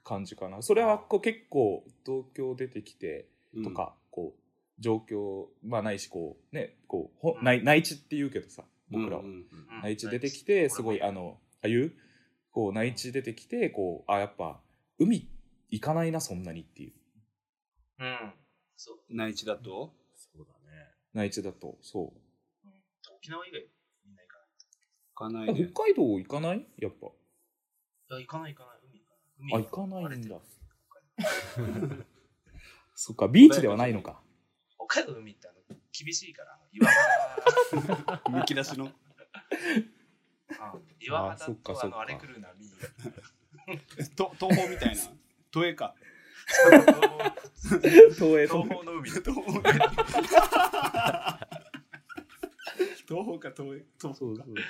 [0.04, 0.60] 感じかな。
[0.62, 3.64] それはこう結構東京出てきてうん。
[3.64, 3.70] と。
[3.70, 4.40] か、こう
[4.80, 9.44] 状況まあないしこうねこうほ内内地って言うけどさ僕らは、うんうんうん。
[9.82, 11.92] 内地出てきてすごいあのああいう
[12.50, 14.58] こう内地出てきてこうあやっぱ
[14.98, 15.28] 海
[15.70, 16.92] 行かないなそんなにっていう。
[18.00, 18.32] うん。
[18.82, 18.96] そう。
[19.10, 19.92] 内地だと？
[20.16, 20.88] そうだね。
[21.12, 22.14] 内地だとそ
[22.64, 22.72] うん
[23.16, 23.60] 沖縄以外
[24.06, 24.28] みんな行
[25.18, 25.46] かない。
[25.46, 25.70] 行かなういね。
[25.74, 26.66] 北海道行かない？
[26.78, 27.10] やっぱい
[28.14, 28.80] や、行かない行かない。
[28.88, 29.52] 海行かない。
[29.52, 30.36] あ行かないんだ
[32.94, 34.22] そっかビーチではないのか
[34.88, 35.58] 北海道の海ってあの
[35.92, 38.90] 厳しいから、岩肌むき出しの。
[40.58, 42.70] あ岩あそ肌っかそっかとあの荒れ狂う波。
[44.16, 45.02] と東宝みたいな。
[45.50, 45.94] 都営か。
[48.14, 49.10] 東映東方の海。
[49.10, 49.42] 東宝。
[53.06, 53.84] 東宝か東映。
[54.00, 54.64] 東方の海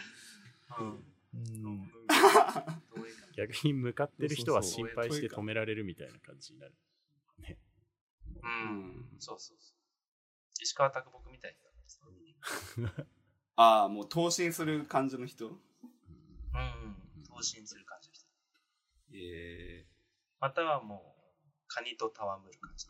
[3.36, 6.74] 逆に向かってる人は心配して止められるみたいな感じになる。
[7.38, 7.58] ね。
[8.26, 8.40] う。
[8.42, 8.50] うん
[8.88, 9.06] ん。
[9.18, 9.76] そうそうそう。
[10.60, 12.92] 石川啄木みたいにな
[13.56, 15.46] ああ、もう投信する感じの人？
[15.46, 15.58] うん。
[17.28, 18.26] 投信する感じです。
[19.14, 19.86] え
[20.40, 21.19] またはもう、
[21.72, 22.86] カニと戯る感じ。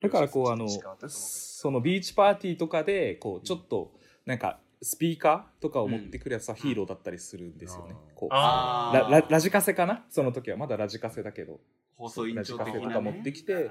[0.00, 0.68] だからこうあの
[1.08, 7.96] そのビーチパーティーとかでこうちょっとなんかスピーカーとかを持ってくるやつはヒーローだったりするんですよね。
[8.20, 10.04] うラララジカセかな？
[10.10, 10.56] その時は。
[10.56, 11.58] まだラジカセだけど。
[11.96, 13.22] 放送委員ラジ長的なカセとか持っね。
[13.22, 13.70] てきて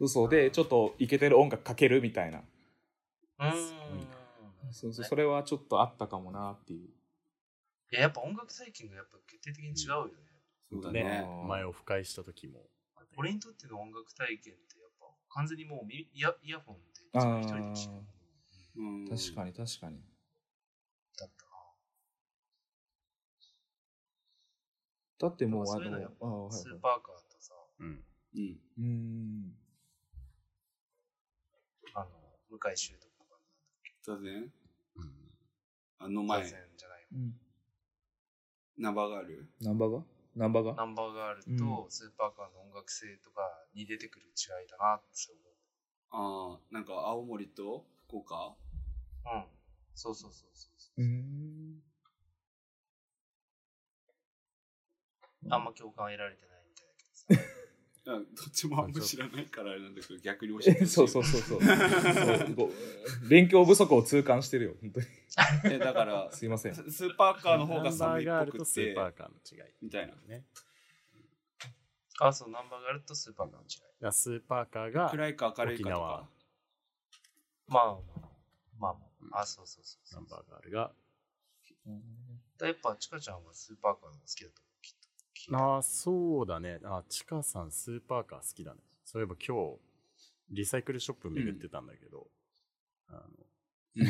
[0.00, 2.38] 嘘でちょっとイケてる音楽かけるみたいな。
[2.38, 2.42] う
[3.46, 3.52] ん。
[4.72, 6.88] そうそうそれはちょっとあったかもなっていう
[7.92, 10.12] いや、やっぱ音楽体験がやっぱ決定的に違うよね。
[10.12, 10.20] ね
[10.70, 11.26] そうだね。
[11.48, 12.62] 前オフ会した時も。
[13.16, 18.20] 俺にとっての音楽体験ってやっぱ完全にもうみイヤイヤホンで自分一人で聴く
[18.76, 19.08] うん。
[19.08, 20.00] 確かに確かに。
[21.18, 21.50] だったな。
[25.18, 28.04] だってもうあのスーパーカーとさ、うん。
[28.36, 28.60] うん。
[28.78, 29.54] うーん。
[31.94, 32.06] あの、
[32.48, 33.36] 向井修とか。
[34.02, 34.52] 座禅
[34.94, 35.12] うん。
[35.98, 36.38] あの前。
[36.38, 37.06] が座、禅じゃない。
[37.14, 37.49] うん
[38.80, 40.02] ナバがあるナンバーが
[40.34, 41.58] ナンバーがナンバーガールうん。
[41.58, 43.42] とスーパーカーの音楽性とか
[43.74, 45.38] に出てくる違いだなって思
[46.12, 48.56] ああ、なんか青森と福岡？
[49.26, 49.36] う。
[49.36, 49.44] うん。
[49.94, 51.02] そうそうそうそう。
[51.02, 51.82] うーん。
[55.50, 57.59] あんま共感得られてないみたいだけどさ。
[58.16, 60.86] どっちもあんま知らないからあれなんだけど、逆に教えて。
[60.86, 62.70] そうそうそうそうそうご
[63.28, 65.06] 勉強不足を痛感してるよ本当に
[65.74, 69.72] えだから、すいませんススーパーカーの方が寒いっぽくルとスーパーて、カーの違い。
[69.82, 70.14] みたいな。
[70.26, 70.44] ね。
[72.18, 73.78] あ、そう、ナンバーガールとスーパーカーの違い。
[73.78, 76.28] だからスーパーカーが暗いか明るいかとか。
[77.68, 78.00] まあまあ、
[78.78, 80.20] まあまあ、あ、そうそうそうそう。
[80.22, 80.92] ナンバーガールが。
[82.58, 84.69] だやっぱ、ちかちゃんはスーパーカーの好きだと思う。
[85.52, 86.80] ああ、そうだね。
[86.84, 88.80] あ、ちかさんスーパーカー好きだね。
[89.04, 89.78] そういえば今日、
[90.50, 92.26] リサイクルショップ巡ってたんだけど、
[93.08, 93.20] あの
[93.96, 94.06] うん。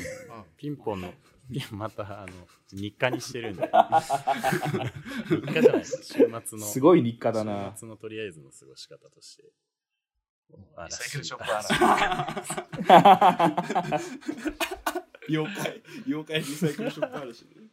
[0.57, 1.14] ピンポンの、
[1.73, 2.33] またあの
[2.73, 3.62] 日課にしてるんで。
[3.71, 6.43] 日課じゃない週末の。
[6.43, 9.45] すごい日課だな週末のとりあえずの過ごし方として。
[10.53, 10.59] リ
[10.90, 11.62] サイクルショップあ
[13.88, 14.01] ら。
[15.29, 17.71] 妖怪、妖怪リサイクルショップあるしね。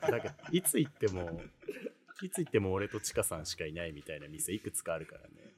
[0.00, 1.40] だけどいつ行っても、
[2.22, 5.54] いつ行っても俺とちかさんしかいないみたいな店いくつかあるからね。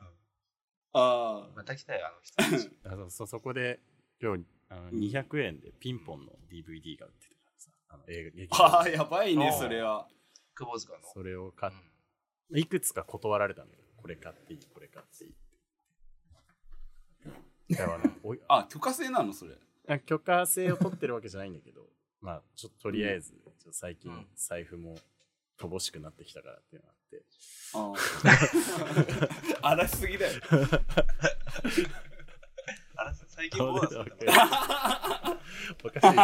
[0.92, 2.70] あまた来たよ、あの人たち。
[2.84, 3.80] あのそそこで
[4.20, 8.56] 今日あのうん200円でピンポンの DVD が売ってたからさ、あの映画劇あ。
[8.56, 10.08] 場ああ、やばいね、それは。
[10.54, 10.98] 久保塚の。
[11.12, 13.80] それを買っうんいくつか断られたんだよ。
[13.96, 15.34] これ買っていい、これ買っていいっ
[17.68, 17.74] て。
[17.76, 19.56] だからおい あ、許可制なの、それ。
[19.88, 21.88] あ許可制を取ってるわけじゃないんだけど、
[22.20, 24.94] まあ、ちょっととりあえず、ちょっと最近うん財布も
[25.58, 27.24] 乏しくなってきたからっていうのがあって、
[27.74, 27.92] あ
[29.62, 29.70] あ。
[29.70, 30.40] 荒らしすぎだよ。
[32.96, 34.10] あれ、最近ボーナスだった
[35.30, 35.40] の
[35.84, 36.16] おかしい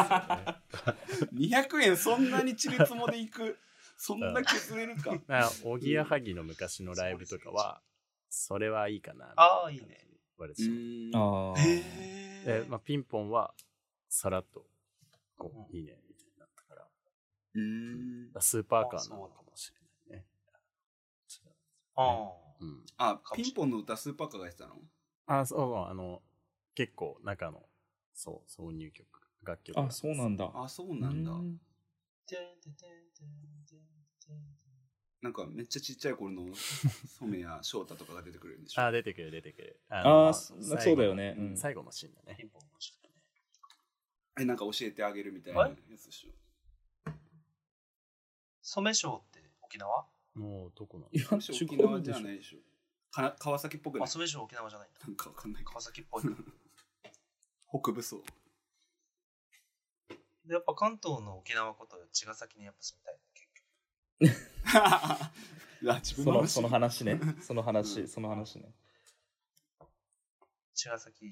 [1.09, 1.35] ですよね。
[1.35, 3.59] 200円そんなにちりつもでいく？
[3.97, 5.11] そんな削れるか？
[5.11, 7.83] だからおぎやはぎの昔のライブとかは、
[8.29, 9.33] それはいいかな。
[9.37, 10.07] あーいいね。
[10.39, 10.71] 言われてし
[11.13, 13.53] まうああへで、まあ、ピンポンは
[14.09, 14.65] さらっと、
[15.37, 15.99] こう、うんいいね、
[17.55, 18.33] うん。
[18.33, 19.73] らスーパーカーなのかもし
[20.09, 20.27] れないね。
[21.97, 22.85] あうん。
[22.97, 24.77] あ、ピンポンの歌スーパーカーがやってたの？
[25.27, 26.23] あ、そう、あの、
[26.75, 27.63] 結構中の、
[28.15, 29.07] そう、挿入曲、
[29.43, 29.85] 楽曲が。
[29.87, 31.33] あそうなんだあ、そうなんだ。
[31.33, 31.61] うん
[35.23, 36.47] なんかめっちゃちっちゃい頃の
[37.19, 38.83] 染谷翔太とかが出てくるんでしょ？
[38.83, 39.81] あ、出てくる、出てくる。
[39.91, 42.45] ああのーそ最後そうだよねうんうん最後のシーンだねピ。
[42.47, 43.15] ンポンもしたね。
[44.41, 46.31] え、なんか教えてあげるみたいなやつでしょ？
[48.73, 50.07] 染賞って沖縄？
[50.35, 51.11] もう、どこなの？
[51.13, 52.59] いや沖縄じゃないでしょ。
[53.11, 55.01] かな川崎っぽくなあ、い染賞沖縄じゃないんだ。
[55.07, 56.23] なんかわかんないけ川崎っぽい。
[56.23, 56.31] ど。
[57.69, 58.23] 北部そう。
[60.47, 63.49] で、やっぱ関東の沖縄こと茅ヶ崎にやっぱ住みたいね、結
[64.29, 65.31] 局。
[65.83, 68.75] いや自分その話その話ねその話その話ね
[70.75, 71.25] 茅ヶ崎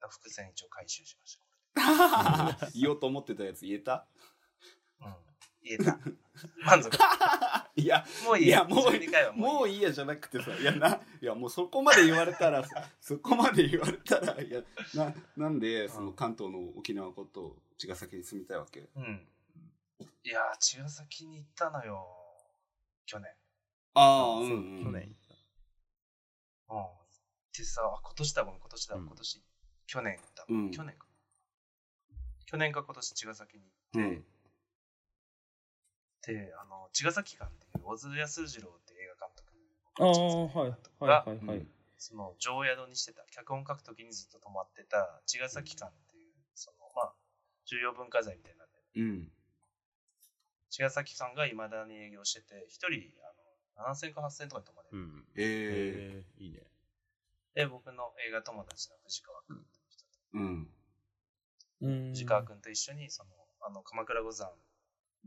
[0.00, 2.70] の伏線一応回収しました。
[2.74, 4.06] 言おうと思ってたやつ言えた？
[4.20, 4.35] うん。
[5.66, 5.98] 言えた。
[6.64, 6.96] 満足。
[7.76, 8.64] いや、もういいや。
[8.64, 9.54] もう12回はもういい。
[9.54, 12.64] もういいやじゃなくてさ、いやな、いやもうそこまで言われたら、
[13.00, 14.62] そこまで言われたら、いや、
[14.94, 18.88] ななんでその関東の沖縄こと茅ヶ崎に住みたいわけ？
[18.94, 19.28] うん。
[20.24, 22.06] いやー、茅ヶ崎に行ったのよ。
[23.06, 23.30] 去年。
[23.94, 24.84] ああ、うそん、うん。
[24.84, 25.16] 去年。
[26.68, 26.76] うん。
[26.76, 26.94] 行っ
[27.54, 29.42] てさ、あ今年だ、ごめん、今年だ、うん今年。
[29.86, 31.06] 去年だ、うん去年か。
[32.46, 34.22] 去年か今年茅ヶ崎に行って、
[36.32, 39.46] あの、茅ヶ崎館っていう小津安二郎って映画監督
[39.98, 41.66] ああはいはいはいはい
[41.98, 47.14] その常宿にしてた、脚本書くときにずっと泊まってた茅ヶ崎館っていう、その、まあ、
[47.64, 49.32] 重要文化財みたいなんで、うん。
[50.70, 53.10] 茅ヶ崎館がいまだに営業してて、一人、
[53.76, 54.98] あの、7000か8000とかで泊まれる。
[54.98, 55.24] うん。
[55.36, 55.44] ええ
[56.20, 56.60] えー、いいね。
[57.54, 60.68] で、僕の映画友達の藤川君という人と、うん。
[61.80, 63.30] うん藤川君と一緒に、その、
[63.62, 64.50] あの、鎌倉五山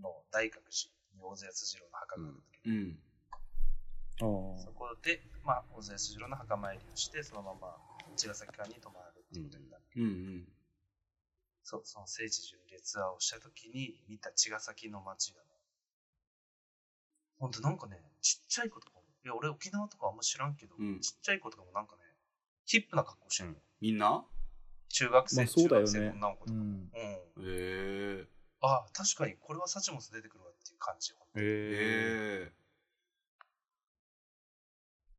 [0.02, 3.00] の大隠しに大津安二郎の墓があるんだけど、うん。
[4.60, 7.78] そこで、まあ、大津安二郎の墓参りをして、そのまま
[8.16, 9.84] 茅ヶ崎館に泊まるっていうことになる。
[9.96, 10.04] うん。
[10.04, 10.48] うん。
[11.64, 15.48] そう、その聖地巡礼ツアーをしたときに見た茅ヶ崎の街がね、
[17.38, 22.02] ほんとなんかね、ちっちゃい子とかも、いや、俺沖縄とかあんま知らんけど、うんちっちゃい子とかもなんかね、
[22.66, 24.26] ヒップな格好してるの、みんな？
[24.90, 26.60] 中学生、まあそうだよね中学生の女の子とか。
[26.60, 27.46] うんうん。
[27.46, 28.28] ええ
[28.62, 31.14] ああ、確かにこれはサチモス出てくるわっていう感じ。
[31.36, 32.60] えええ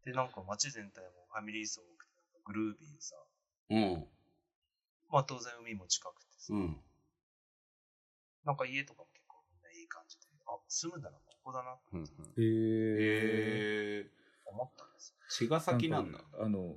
[0.04, 2.12] で、なんか街全体もファミリー層多くて、
[2.44, 3.16] グルービーでさ、
[3.70, 4.06] うん。
[5.10, 6.76] まあ当然海も近くてさ、うん。
[8.44, 12.06] なんか家とかも結構みんないい感じで、あ、住むんだな、ここだなってうんうんへ
[12.38, 14.10] えええ
[14.46, 15.16] 思ったんですよ。
[15.28, 16.18] 茅ヶ崎なんだ。
[16.18, 16.74] かあの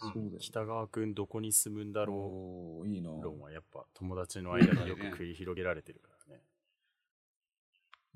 [0.00, 6.42] そうだよ北川くんどこに住むんだろおーいいなう論はやっぱ友達の間でよく繰り広げられてるからね。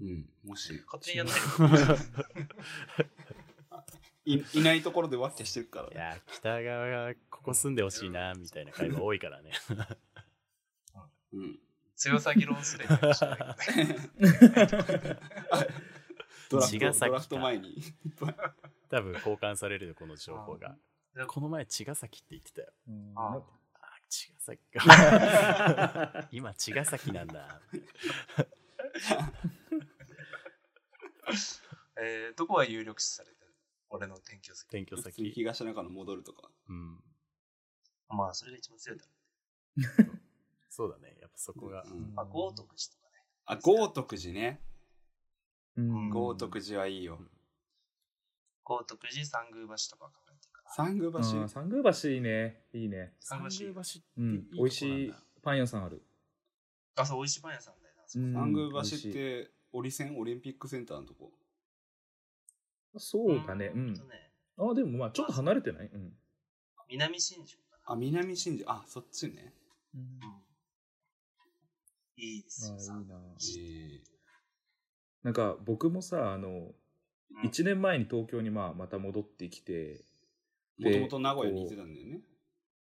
[0.00, 0.26] うん。
[0.44, 0.72] もし。
[0.86, 1.96] 勝手にやんないよ。
[4.24, 9.50] いいないところでワッキャしてるからいや、北川がここ住んでほしいな、みたいな会話多いからね。
[11.32, 11.58] うん
[11.96, 12.96] 強さ議論すれば。
[16.50, 16.66] ドラ
[17.20, 17.80] フト前に
[18.90, 20.76] 多分交換されるよ、この情報がうん。
[21.26, 22.72] この前、茅ヶ崎って言ってたよ。
[22.88, 23.36] うんあ
[23.74, 26.28] あ、茅ヶ崎か。
[26.32, 27.60] 今、茅ヶ崎なんだ。
[32.00, 33.54] えー、どこが有力視されてる？
[33.90, 34.66] 俺の転居先。
[34.68, 35.30] 転居先。
[35.30, 37.02] 東中野戻るとかうん。
[38.08, 39.12] まあ、それが一番強いだろ
[40.68, 41.18] そうだね。
[41.20, 41.82] やっぱそこが。
[41.82, 42.12] うんう。
[42.16, 43.24] あ、豪徳寺とかね。
[43.44, 44.60] あ豪徳寺ね
[45.76, 47.18] うん豪徳寺はいいよ
[48.64, 50.21] 豪徳寺、三宮橋とかから。
[50.74, 52.62] 三宮橋三宮橋いいね。
[52.72, 53.12] いいね。
[53.20, 54.34] 三宮橋ってうん。
[54.34, 56.02] いいとこなんだ美味しいパン屋さんある。
[56.96, 58.02] あ、そう、美味しいパン屋さんだよな。
[58.06, 61.32] 三宮橋ってオリセンオリンピックセンターのとこ
[62.96, 63.72] そうだね。
[63.74, 63.94] うん
[64.58, 66.12] あ、でもまあちょっと離れてないうん。
[66.88, 67.92] 南新宿かな。
[67.94, 69.54] あ南新宿あそっちね
[69.94, 70.20] うん
[72.16, 73.16] いいですよ、あいいな。
[73.58, 74.00] え
[75.22, 76.74] なんか僕もさ、あの、うん
[77.44, 80.04] 1年前に東京にまあまた戻ってきて、
[80.78, 82.20] もともと名古屋にいてたんだよね。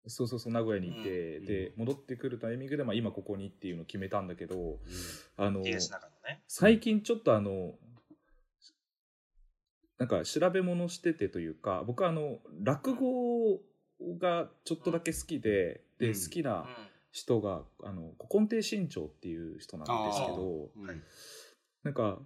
[0.06, 1.44] そうそうそう名古屋にいて、うん。
[1.44, 4.78] で戻ってくるタイミングで、まあ、今ここにっていうのを決めたんだけど
[5.36, 6.42] あの東中野ね。
[6.48, 7.74] 最近ちょっとあの
[9.98, 13.60] なんか調べ物しててというか僕はあの落語
[14.18, 16.12] がちょっとだけ好きで、うん。
[16.12, 16.44] で好きう。
[16.44, 16.66] なん。
[17.10, 20.96] 人があの古今亭新潮っていう人なんですけどうんはい。
[21.82, 22.18] なんか、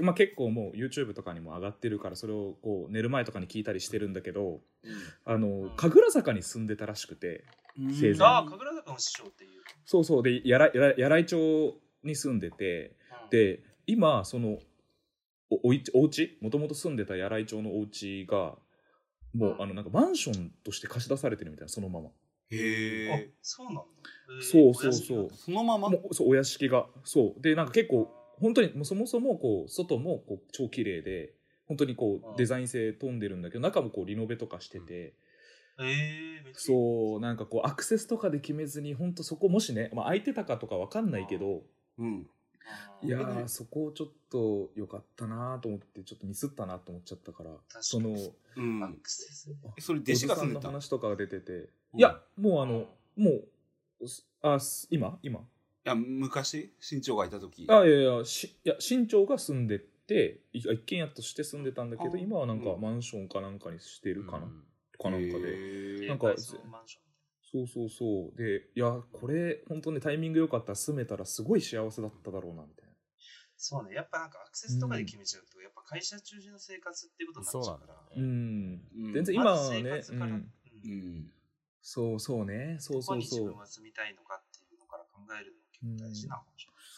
[0.00, 4.60] まあ、結構もう YouTube とかにも上がってるからそれをこう寝る前とかに聞いたりしてるんだけど
[5.24, 7.44] あの神楽坂に住んでたらしくて
[7.78, 8.22] うん。
[8.22, 9.50] ああ、神楽坂の師匠っていう。
[9.84, 10.22] そうそう。
[10.22, 14.58] でやらやら柳井町に住んでてうん、で今その
[15.50, 16.38] おおいお家？
[16.40, 18.56] もともと住んでた柳井町のお家が
[19.32, 19.62] もう、うん。
[19.62, 22.10] あのなんかマンションとして貸し出されてるみたいなそのまま、あ
[22.50, 23.82] へえ、そうなんだ。
[24.28, 24.42] えー。
[24.42, 25.30] そうそうそう。
[25.30, 26.86] そのままもうそうお屋敷が。
[27.04, 27.40] そう。
[27.40, 31.32] でなんか結構本当にもうそもそもこう外もこう超綺麗で
[31.66, 32.34] 本当にこうん。
[32.34, 35.14] うデザイン性飛んでるんだけど中もこうリノベとかしてて、
[35.78, 36.54] えー、めっちゃいい。
[36.56, 41.62] そうなんかこうアクセスとかで決めずに本当そこもしね、まあ、空いてたかとかわかんないけど、
[41.98, 42.06] うん。
[42.06, 42.26] うん。
[43.02, 47.82] いやーそこちょっと良かったなと思ってちょっとミスったなと思っちゃったからかに。
[47.82, 48.16] その
[48.56, 48.82] うん。
[48.82, 49.54] アクセス。
[49.78, 50.72] それお弟子じさんのが住んでたの？
[50.72, 51.98] 話とかが出てて、うん。
[51.98, 53.30] いやもうあの、も
[54.00, 55.18] うすあす今？
[55.22, 55.40] 今？
[55.40, 55.42] い
[55.84, 57.66] や昔新潮がいた時。
[57.68, 62.80] あいやいやしいや新庄が住んでてい一軒家として住んでたんだけどあ今はなんかうん。
[62.80, 64.64] マンションかなんかにしてるかな、うん。
[64.98, 66.08] かなんかで。
[66.08, 68.36] なんかそうそうそう。
[68.36, 72.94] でいやこれ本当ねタイミング良かったら住めたらすごい幸せだっただろうなみたいな。
[73.56, 77.94] そうね、やっぱなんかアクセスとかで決めちゃうと、やっぱ会社中心の生活っていうことになっちゃうから。
[78.12, 78.28] そううね。
[78.28, 78.82] ん。
[79.06, 79.12] うん。
[79.14, 80.32] 全然今はね、活から、うん。
[80.32, 80.90] うん。
[80.90, 81.30] うん
[81.80, 82.76] そうそうね。
[82.80, 83.14] そうどこそう。
[83.14, 85.63] そうに自分は住みたいのかっていうのから考えるの
[86.14, 86.38] しれない。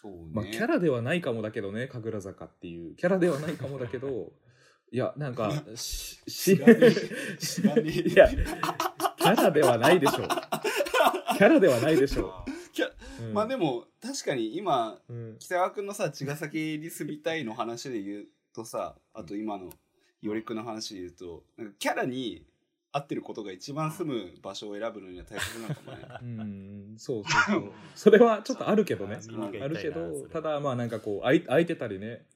[0.01, 0.19] そうね。
[0.33, 2.95] まあキャラではないかもだけどね神楽坂っていう。
[2.97, 4.33] キャラではないかもだけど
[4.93, 7.37] いやなんかしし知らねえ。
[7.39, 7.91] 知らねえ。
[7.91, 10.29] いやキャラではないでしょう。
[11.37, 13.35] キャラではないでしょキャう、うん。
[13.35, 15.37] まあでも確かに今うん。
[15.39, 19.71] 北川君のさ茅ヶ崎に住みたいの話で言うとさあと今の
[20.23, 22.47] よりくの話で言うとなんかキャラに
[22.97, 26.07] 合ってることが一番住む場所を選ぶのには大切なのかもね。
[26.23, 27.73] うんそうそうそう。
[27.95, 29.19] それはちょっとあるけどね。
[29.61, 32.27] あるけどただまあなんかこう空い空いてたりね。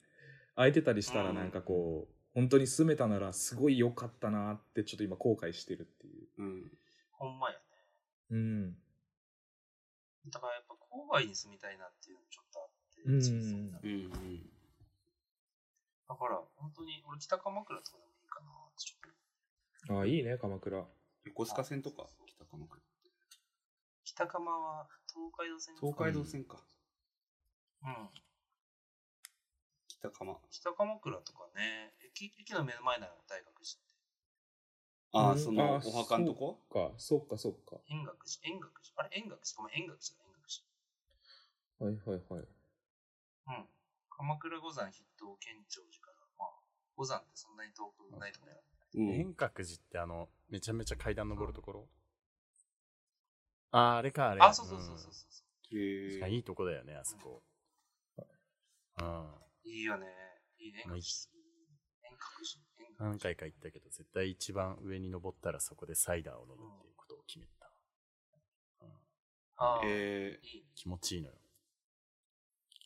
[0.56, 1.36] 空いてたりしたらうん。
[1.36, 6.28] なんかこう本当に住めたならすごい良かったなってちょっと今後悔してるっていう。
[6.38, 6.78] うん。
[7.12, 7.64] ほんまやね。
[8.30, 8.76] うん。
[10.28, 13.14] だからやっぱ郊外に住みたいなっていうのもちょっとあって、うん。
[13.82, 14.50] うん
[16.10, 19.19] だから本当に俺北鎌倉とかでもいいかなってちょっと。
[19.90, 20.86] あいいね鎌倉
[21.24, 22.80] 横須賀線とか北鎌倉
[24.04, 26.58] 北鎌は東海道線東海道線か
[27.82, 28.08] うん。
[29.88, 33.90] 北鎌北鎌倉とかね、駅駅の目の前なの大学寺って。
[35.12, 36.60] ああうんそのあお墓のとこ？
[36.72, 38.94] かそっかそっか円覚寺、円覚寺。
[38.96, 39.58] あれ円覚寺？
[39.58, 40.24] ごめん、円覚寺だ、
[41.82, 42.46] 円覚はいはいはい
[43.44, 43.58] 寺。
[43.58, 43.68] うん。
[44.08, 46.56] 鎌倉五山筆頭県庁寺から、まあ、
[46.96, 48.60] 五山ってそんなに遠くないところや。
[48.94, 51.88] うん遠隔寺ってあの、めちゃめちゃ階段登るところ？
[53.70, 54.40] あー、あれか、あれ。
[54.42, 55.20] あ、そうそうそうそうそ
[55.72, 55.76] う。
[55.76, 57.42] うんいいとこだよね、あそこ。
[58.18, 59.34] うん。
[59.64, 60.06] いいよね。
[60.58, 60.82] いいね。
[60.82, 60.90] 遠
[62.18, 62.60] 隔寺。
[62.98, 67.70] 何回か行ったけど、絶対一番上に登ったらそこでサイダーを飲むっていうことを決めた。
[68.82, 68.88] うん、
[69.56, 70.66] ああ、えいいね。
[70.74, 71.34] 気持ちいいのよ。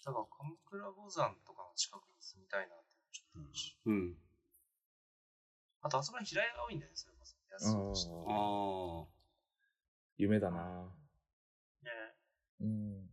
[0.05, 3.79] だから鎌倉五山とかの近くに住みたいなってちょっと思うし。
[3.87, 4.15] ーうん
[5.85, 7.95] あと、あそこに平屋が多いんだよね、それこそ。
[7.95, 9.07] しあああ。
[10.17, 10.89] 夢だな
[11.83, 11.91] ね
[12.63, 13.11] うん。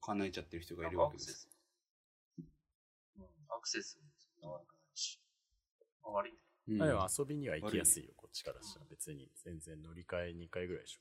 [0.00, 1.48] 叶えちゃってる人がないんるわけです。
[1.48, 1.54] か
[2.36, 3.18] アクセス。
[3.18, 5.18] うん、アクセスもそんな悪くないし。
[6.02, 6.32] まあ悪い
[6.68, 8.86] うんあでも遊びには行きやすいよ、こっちからしたら。
[8.90, 11.00] 別に全然乗り換え2回ぐらいでしょ。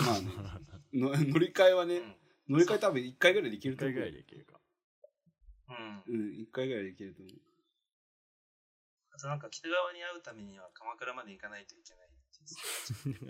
[0.00, 0.28] まあね
[0.92, 2.14] の乗り換えはね、けど。
[2.48, 3.94] 乗り換え多分1回ぐらいできる1と思う。
[3.94, 4.60] 回ぐらいで行けるか。
[5.68, 5.76] うん。
[5.76, 6.20] うん。
[6.20, 7.34] うん、1回ぐらいできると思う。
[9.18, 12.08] あとなんか北側に会うためには鎌倉まで行かないといけない。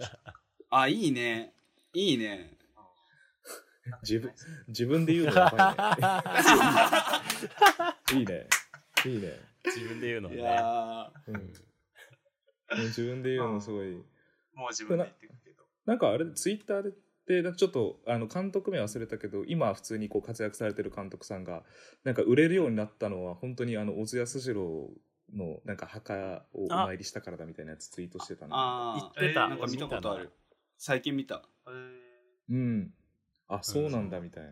[0.69, 1.55] あ、いいね。
[1.95, 2.59] いいね。
[4.03, 4.31] 自分
[4.69, 5.97] 自分で言うのやば
[8.13, 8.21] いね。
[8.21, 8.49] いいね。
[9.07, 9.41] いいね。
[9.65, 10.43] 自分で言うのはいね。
[10.43, 11.35] やうん。
[11.37, 13.93] もう自分で言うのすごい。
[14.53, 15.65] もう自分で言ってくけど。
[15.87, 21.63] なんかあれ、ツイッターで、でちょっとあの監督名忘れたけど今普通にこう活躍されてる監督さんが
[22.03, 24.91] なんか売れるようになったのは本当にあの小津安二郎
[25.35, 29.43] のなんか墓をお参りしたからだみたいなやつツイートしてたーなあ言ってた。
[29.43, 30.31] えーなんか見たことある。
[30.77, 31.43] 最近見た。
[31.67, 32.09] へー
[32.51, 32.95] うん。
[33.49, 34.51] あ、そうなんだみたいな。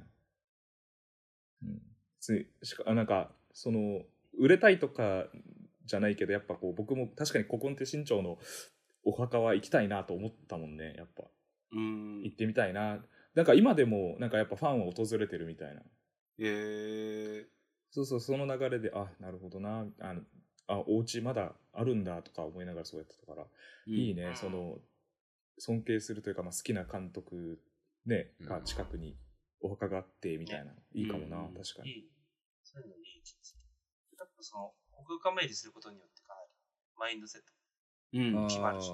[1.63, 1.83] うん。
[2.21, 4.03] ついしかあなんか、その、
[4.39, 5.27] 売れたいとか
[5.85, 8.39] じゃないけど、やっぱこう、僕も確かに古今亭新潮の
[9.05, 11.25] お墓は行きたいなと思ったもんね、やっぱ。
[11.73, 12.23] うん。
[12.23, 12.99] 行ってみたいな。
[13.35, 15.83] なんか今でも、なんかやっぱファンは訪れてるみたいな。
[16.39, 17.47] えー、
[17.91, 20.23] そうそう、その流れで、あ、なるほどな、あの、
[20.67, 23.47] あ、お家まだあるんだとか思いながらそうやってたから、
[23.87, 24.79] いいね、その、
[25.59, 27.61] 尊敬するというか、まあ、好きな監督、
[28.05, 29.17] ね、が近くに
[29.61, 31.91] お墓があって、みたいな、いいかもな、うん確かに。
[31.91, 32.11] いい。
[32.63, 33.61] そういうのいい気がする。
[34.19, 34.75] やっぱその、
[35.07, 36.51] 国家参りすることによってかなり
[36.97, 37.53] マインドセット。
[38.13, 38.45] うん。
[38.45, 38.91] あ決まるし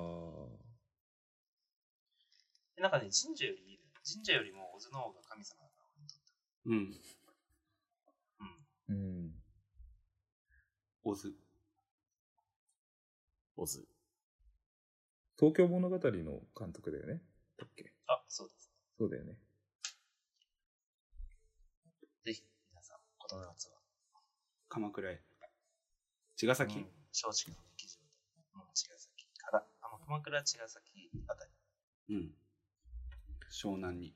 [2.80, 3.84] なんかね、神社よりいいね。
[4.04, 6.32] 神社よりも小津の方が神様だから、俺にとって
[6.66, 6.98] うん。
[8.06, 8.52] は。
[8.90, 8.96] うん。
[8.96, 9.42] うん。
[11.04, 11.32] オズ。
[13.62, 13.86] オズ。
[15.38, 17.22] 東京物語の監督だよね？
[17.56, 17.92] だっけ？
[18.08, 18.72] あ、そうです。
[18.98, 19.38] そうだよね。
[22.24, 23.74] ぜひ、皆さん、この夏は。
[24.68, 25.22] 鎌倉へ。
[26.36, 28.08] 茅ヶ崎、うん正直の劇場で。
[28.74, 31.44] 茅ヶ崎から、あの、鎌倉茅ヶ崎あた
[32.08, 32.34] り、うん。
[33.50, 34.14] 湘南に。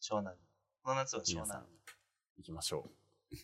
[0.00, 0.42] 湘南に。
[0.82, 1.66] この夏は湘南に
[2.36, 2.90] 行きましょ
[3.30, 3.40] 行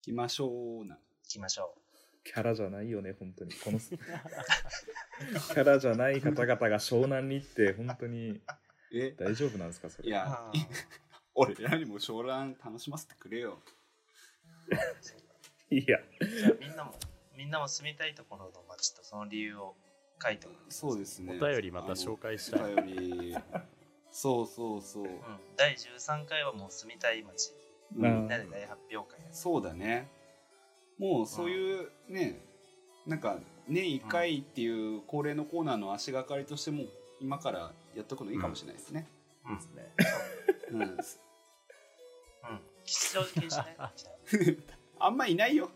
[0.00, 0.96] きましょうな。
[0.96, 1.89] 行きましょう。
[2.24, 3.52] キャラじゃないよね、本当に。
[3.54, 8.40] この、 キャラじゃない方々が湘南に行って、本当に
[8.92, 9.12] え？
[9.12, 10.08] 大丈夫なんですか、それ？
[10.08, 10.52] いやあ、
[11.34, 13.62] 俺らにも湘南楽しませてくれよ。
[15.70, 16.00] いや。
[16.20, 16.94] じゃあみんなも、
[17.36, 19.76] みんなも住みたいところの街とその理由を
[20.22, 20.56] 書いておく。
[20.68, 21.38] そうですね。
[21.40, 23.36] お便りまた紹介したいお便り。
[24.10, 25.04] そうそうそう。
[25.06, 25.20] うん。
[25.56, 27.52] 第13回はもう住みたい街。
[27.92, 30.08] みんなで大発表会やるそうだね。
[31.00, 32.38] もうそういうね、
[33.06, 36.84] なんか年1回っていう恒例のコーナーの足がかりとしても
[37.20, 39.08] 今からやっとくのいいかもしれないですね。
[39.48, 39.56] うん。
[39.56, 39.94] ですね。
[40.72, 40.82] うん。
[40.82, 40.98] うん。
[42.84, 43.76] 吉祥寺禁止ね。
[44.98, 45.34] あんまい。
[45.34, 45.56] ない。
[45.56, 45.70] よ。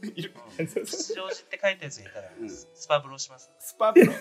[0.00, 0.22] 吉
[1.14, 1.76] 祥寺って書い。
[1.76, 2.04] たやつい。
[2.04, 3.50] たらうん、スパブロします。
[3.58, 4.12] スパブロ。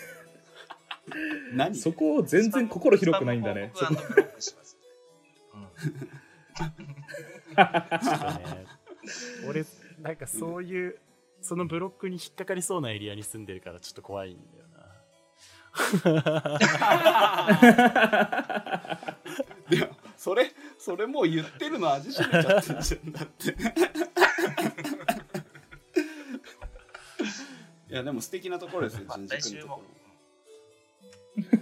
[1.53, 3.38] 何そこ全然心広くない。
[3.38, 3.72] んだね。
[3.76, 4.78] スパブロブロックします。
[5.53, 5.57] う
[9.47, 9.63] 俺、
[10.02, 11.00] なんかそういう、
[11.41, 14.78] そのブロックに引っかかりそうなエリアに住んでるからちょっと怖いんだよな。
[19.70, 23.54] いや、それ、それもう言ってるの味しめちゃってんじゃんだって。
[27.89, 29.82] いや、でも素敵なところですよ、まあ人来週も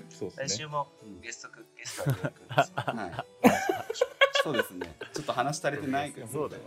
[0.09, 0.49] そう来ですね。
[0.49, 2.43] 週もうんゲストく、ゲストはく。
[4.43, 4.95] そうですね。
[5.13, 6.27] ちょっと話足りてないけど。
[6.27, 6.63] そうだね。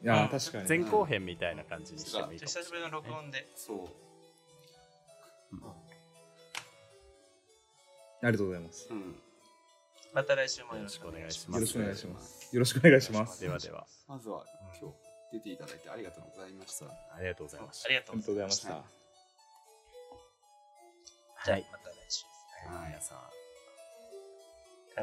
[0.00, 0.06] うん。
[0.06, 0.68] いやー、確かに。
[0.68, 3.78] 前後編みたいな感じにしてもいいかもしれない久しぶりの録音で、そう。
[8.20, 8.88] ありがとうございます。
[8.90, 9.16] うん。
[10.14, 11.58] また来週もよろしくお願いします。
[11.58, 12.54] よろしくお願いします。
[12.54, 13.40] よろしくお願いします。
[13.40, 14.44] ではでは、まずは、
[14.80, 14.96] 今日
[15.32, 16.86] 出ていただいてありがとうございました。
[16.86, 17.86] ありがとうございました。
[17.86, 18.72] ありがとうございました。
[18.72, 18.82] はい
[21.44, 22.24] じゃあはい、また来週です
[22.68, 22.76] ね。
[22.76, 23.14] はい皆さ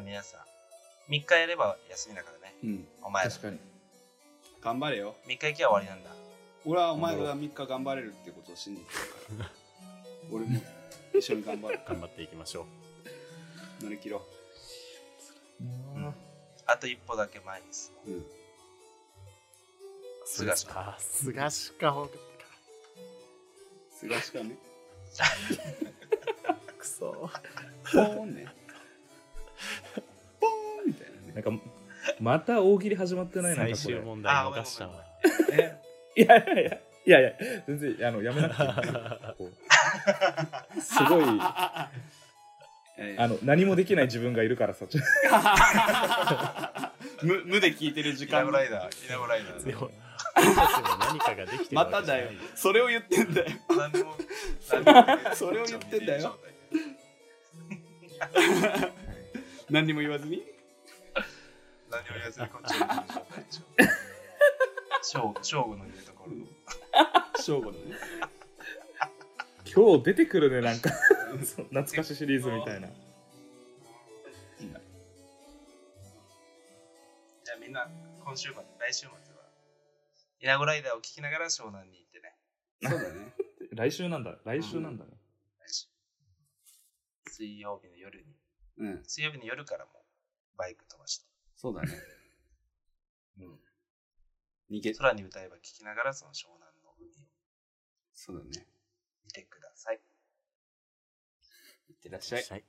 [0.02, 2.56] ん、皆さん、3日やれば休みだからね。
[2.64, 2.88] うん。
[3.04, 3.32] お前ら。
[3.32, 3.75] 確かに。
[4.66, 5.16] 頑張れよ。
[5.28, 6.10] 3日行きゃ終わりなんだ。
[6.66, 8.88] 俺はお前が3日頑張れるってことを信じて
[9.32, 9.52] るから。
[10.32, 10.60] 俺も
[11.14, 11.80] 一緒に頑張る。
[11.88, 12.66] 頑張っていきましょ
[13.80, 13.84] う。
[13.84, 14.26] 乗り切ろ
[16.66, 18.10] あと一歩だけ前に進もう。
[18.10, 18.26] うん。
[20.26, 20.96] 菅氏か。
[20.98, 22.08] 菅氏か。
[23.92, 24.58] 菅しかね。
[26.76, 27.30] くそ。
[27.92, 28.48] ポーンね。
[30.40, 31.34] ポーンみたいなね。
[31.34, 31.52] なんか、
[32.20, 33.96] また大喜利始まってないなん最かこれ。
[33.96, 34.94] 終問題逃したわ。
[36.16, 36.78] いやいやいや。
[37.08, 37.34] いやいや、
[37.68, 38.64] 全然、あの、やめなくて
[40.82, 41.92] すごい、あ
[43.20, 45.02] あの、何もできない自分がいるからさ、ちょ
[47.22, 49.90] 無 無で聞いてる時イナライダー、イナゴライダー。
[50.36, 52.32] 何かができてるわまただよ。
[52.56, 54.16] それを言ってんだよ何でも、
[55.36, 56.40] それを言ってんだよ。
[59.70, 60.55] 何にも言わずに？
[61.96, 65.36] 何も言わずにこっちを見てる状態でしょ。
[65.42, 66.34] 正午の言うところ。
[67.42, 67.96] 正午のね
[69.74, 72.88] 今日出てくるね、なんか、懐かしシリーズみたいな。
[72.88, 77.90] じゃあみんな、
[78.24, 79.18] 今週末、来週末は、
[80.40, 82.36] イナゴライダーを聞きながら湘南に行ってね。
[82.82, 83.34] そうだね
[83.74, 85.12] 来週なんだ、来週なんだね。
[85.60, 85.88] 来週
[87.32, 88.26] 水曜日の夜に、
[88.78, 89.92] うん水曜日の夜からも
[90.58, 91.26] バイク飛ばして、
[91.56, 91.88] そうだね。
[93.40, 93.60] うん、
[94.70, 94.94] 逃げ。
[94.94, 97.14] 空に歌えば聞きながらその湘南の海を。
[98.14, 98.68] そうだね。
[99.24, 100.02] 見てください。
[101.90, 102.46] いってらっしゃい。
[102.50, 102.66] はい